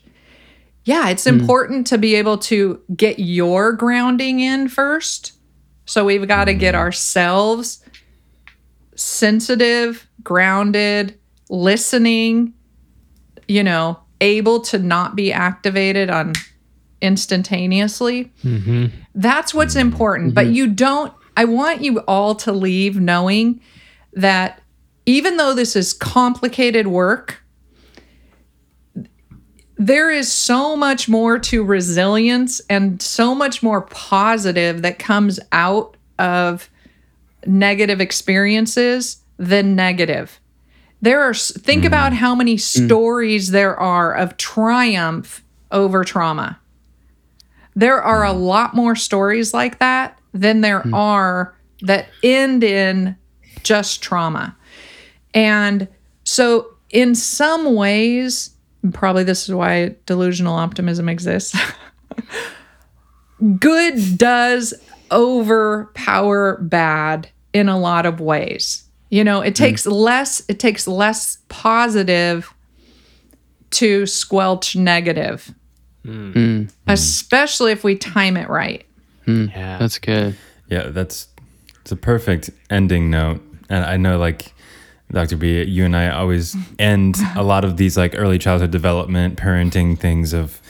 [0.83, 1.39] yeah, it's hmm.
[1.39, 5.33] important to be able to get your grounding in first.
[5.89, 7.83] So we've got to get ourselves
[8.95, 11.17] sensitive, grounded,
[11.49, 12.53] listening,
[13.47, 16.33] you know, able to not be activated on
[17.01, 18.31] instantaneously.
[18.43, 18.95] Mm-hmm.
[19.15, 20.35] That's what's important.
[20.35, 20.53] But mm-hmm.
[20.53, 23.59] you don't, I want you all to leave knowing
[24.13, 24.61] that
[25.07, 27.41] even though this is complicated work,
[29.79, 35.95] there is so much more to resilience and so much more positive that comes out
[36.19, 36.69] of
[37.47, 40.41] negative experiences than negative.
[41.01, 41.87] There are think mm.
[41.87, 42.85] about how many mm.
[42.87, 46.59] stories there are of triumph over trauma.
[47.73, 48.45] There are a mm.
[48.45, 53.15] lot more stories like that than there are that end in
[53.63, 54.57] just trauma.
[55.33, 55.87] And
[56.25, 58.49] so, in some ways,
[58.93, 61.57] probably this is why delusional optimism exists,
[63.59, 64.73] good does
[65.11, 68.83] overpower bad in a lot of ways.
[69.09, 69.63] You know, it hmm.
[69.63, 72.53] takes less, it takes less positive
[73.71, 75.53] to squelch negative,
[76.03, 76.31] hmm.
[76.31, 76.63] Hmm.
[76.87, 78.85] especially if we time it right.
[79.25, 79.77] Yeah.
[79.77, 80.35] That's good.
[80.69, 81.27] Yeah, that's
[81.81, 83.41] it's a perfect ending note.
[83.69, 84.53] And I know like
[85.11, 85.37] Dr.
[85.37, 89.97] B, you and I always end a lot of these like early childhood development, parenting
[89.97, 90.61] things of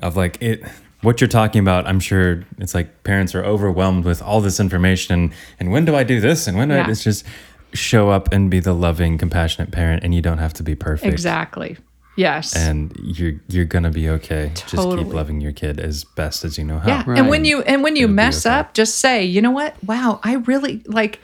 [0.00, 0.62] of like it
[1.02, 5.14] what you're talking about, I'm sure it's like parents are overwhelmed with all this information
[5.14, 7.24] and, and when do I do this and when do I it's just
[7.72, 11.12] show up and be the loving, compassionate parent and you don't have to be perfect.
[11.12, 11.76] Exactly.
[12.16, 12.56] Yes.
[12.56, 14.50] and you're you're gonna be okay.
[14.56, 14.96] Totally.
[14.96, 16.88] Just keep loving your kid as best as you know how.
[16.88, 17.04] Yeah.
[17.06, 18.56] And when you and when you It'll mess okay.
[18.56, 19.76] up, just say, you know what?
[19.84, 21.20] Wow, I really like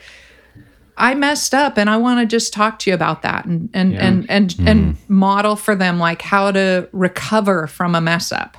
[0.96, 3.94] I messed up and I want to just talk to you about that and and
[3.96, 4.68] and and, Mm-hmm.
[4.68, 8.56] and model for them like how to recover from a mess up.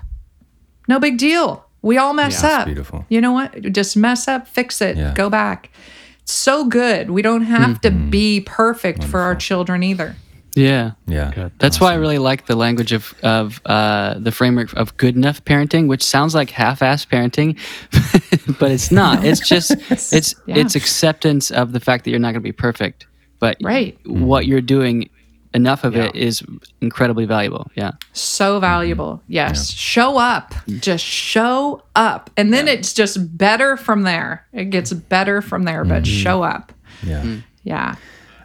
[0.87, 1.65] No big deal.
[1.81, 2.65] We all mess Yeah, up.
[2.65, 3.05] beautiful.
[3.09, 3.61] You know what?
[3.71, 5.13] Just mess up, fix it, Yeah.
[5.13, 5.69] go back.
[6.23, 7.11] It's so good.
[7.11, 8.09] We don't have to Mm-hmm.
[8.09, 10.15] be perfect for our children either.
[10.55, 10.91] Yeah.
[11.05, 11.49] Yeah.
[11.59, 15.43] That's why I really like the language of of uh, the framework of good enough
[15.43, 17.59] parenting, which sounds like half-ass parenting,
[18.59, 19.23] but it's not.
[19.23, 20.57] It's just it's Yeah.
[20.57, 23.05] it's acceptance of the fact that you're not going to be perfect,
[23.39, 23.97] but Right.
[24.05, 24.51] what mm-hmm.
[24.51, 25.09] you're doing,
[25.53, 26.43] enough of it is
[26.81, 27.69] incredibly valuable.
[27.75, 27.91] Yeah.
[28.13, 28.61] So mm-hmm.
[28.61, 29.21] valuable.
[29.27, 29.71] Yes.
[29.71, 30.53] Show up.
[30.67, 32.29] Just show up.
[32.37, 34.45] And then it's just better from there.
[34.53, 36.23] It gets better from there, but mm-hmm.
[36.23, 36.73] show up.
[37.03, 37.37] Yeah.
[37.63, 37.95] Yeah.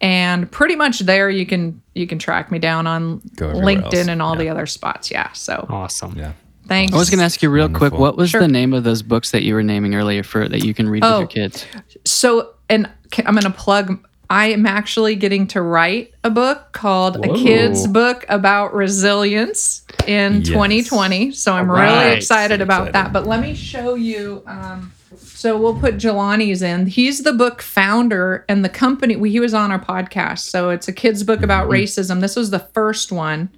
[0.00, 4.06] And pretty much there you can you can track me down on LinkedIn else.
[4.08, 5.10] and all the other spots.
[5.10, 5.32] Yeah.
[5.32, 6.14] So Awesome.
[6.16, 6.32] yeah.
[6.68, 6.92] Thanks.
[6.94, 8.40] I was going to ask you real quick, what was Sure.
[8.40, 11.02] the name of those books that you were naming earlier for that you can read
[11.02, 11.18] with Oh.
[11.20, 11.64] your kids?
[12.04, 12.88] So, and
[13.24, 14.04] I'm going to plug.
[14.30, 20.36] I am actually getting to write a book called A Kid's Book About Resilience in
[20.40, 20.48] Yes.
[20.48, 21.30] 2020.
[21.32, 22.94] So I'm really excited So about excited.
[22.94, 23.12] that.
[23.14, 24.42] But let me show you.
[24.46, 26.86] Um, so we'll put Jelani's in.
[26.88, 29.16] He's the book founder and the company.
[29.16, 30.40] We, he was on our podcast.
[30.40, 32.20] So it's a kid's book about racism.
[32.20, 33.48] This was the first one.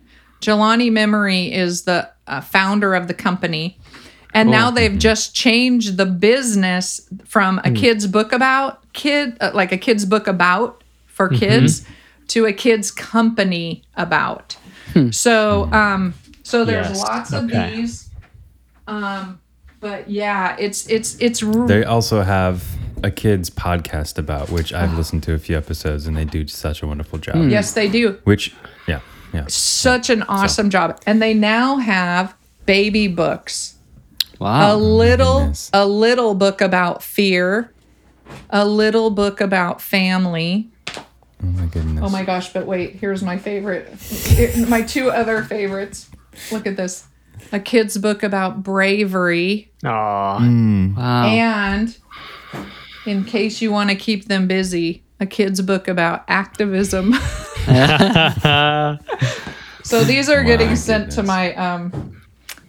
[0.40, 3.78] Jelani Memory is the uh, founder of the company.
[4.32, 9.72] And now they've just changed the business from a kid's book about kid, uh, like
[9.72, 11.84] a kid's book about for kids,
[12.28, 14.56] to a kid's company about.
[15.10, 16.14] So, um,
[16.44, 16.98] so there's Yes.
[16.98, 17.76] lots of Okay.
[17.76, 18.08] these.
[18.86, 19.40] Um,
[19.80, 22.62] but yeah, it's it's it's r- They also have
[23.02, 26.82] a kids podcast about which I've listened to a few episodes and they do such
[26.82, 27.48] a wonderful job.
[27.48, 28.52] yes they do Which,
[29.32, 29.44] yeah, yeah.
[29.48, 32.34] such an awesome job, and they now have
[32.66, 33.76] baby books.
[34.38, 34.74] Wow.
[34.74, 35.70] A little goodness.
[35.72, 37.72] a little book about fear
[38.48, 40.70] a little book about family
[41.42, 42.02] Oh my goodness.
[42.02, 43.88] oh my gosh but wait here's my favorite
[44.68, 46.08] my two other favorites
[46.52, 47.06] look at this
[47.52, 50.38] a kid's book about bravery Aw.
[50.38, 50.94] Hmm.
[50.94, 51.26] wow.
[51.26, 51.98] and
[53.04, 57.12] in case you want to keep them busy a kid's book about activism
[59.82, 62.16] so these are getting sent to my um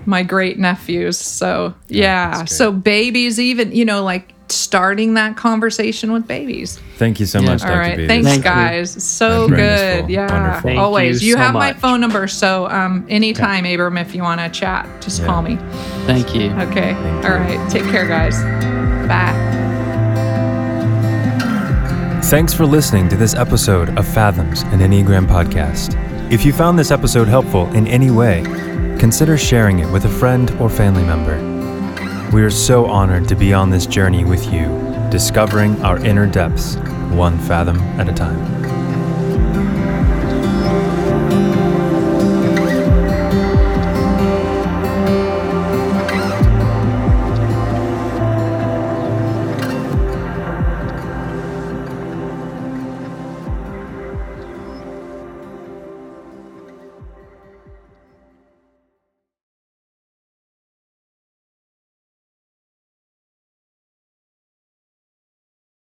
[0.06, 1.18] my great nephews.
[1.18, 6.78] So yeah so babies even you know like starting that conversation with babies.
[6.98, 7.80] Thank you so much, all Dr.
[7.80, 7.98] right.
[7.98, 8.08] B.
[8.08, 8.52] thanks This- Thank you.
[8.52, 9.04] guys.
[9.04, 10.10] So That's good.
[10.10, 10.60] Yeah.
[10.62, 11.22] Thank always.
[11.24, 14.50] you you so have my phone number so um anytime abram if you want to
[14.50, 15.28] chat just Yeah.
[15.28, 15.58] call me.
[16.06, 16.52] Thank you.
[16.52, 16.94] okay.
[16.94, 17.38] Thank all you.
[17.60, 17.72] right.
[17.72, 18.42] Take care guys.
[19.08, 19.50] Bye
[22.32, 25.98] Thanks for listening to this episode of Fathoms, an Enneagram podcast.
[26.32, 28.44] If you found this episode helpful in any way,
[28.98, 31.36] consider sharing it with a friend or family member.
[32.34, 34.70] We are so honored to be on this journey with you,
[35.10, 36.76] discovering our inner depths,
[37.12, 38.51] one fathom at a time.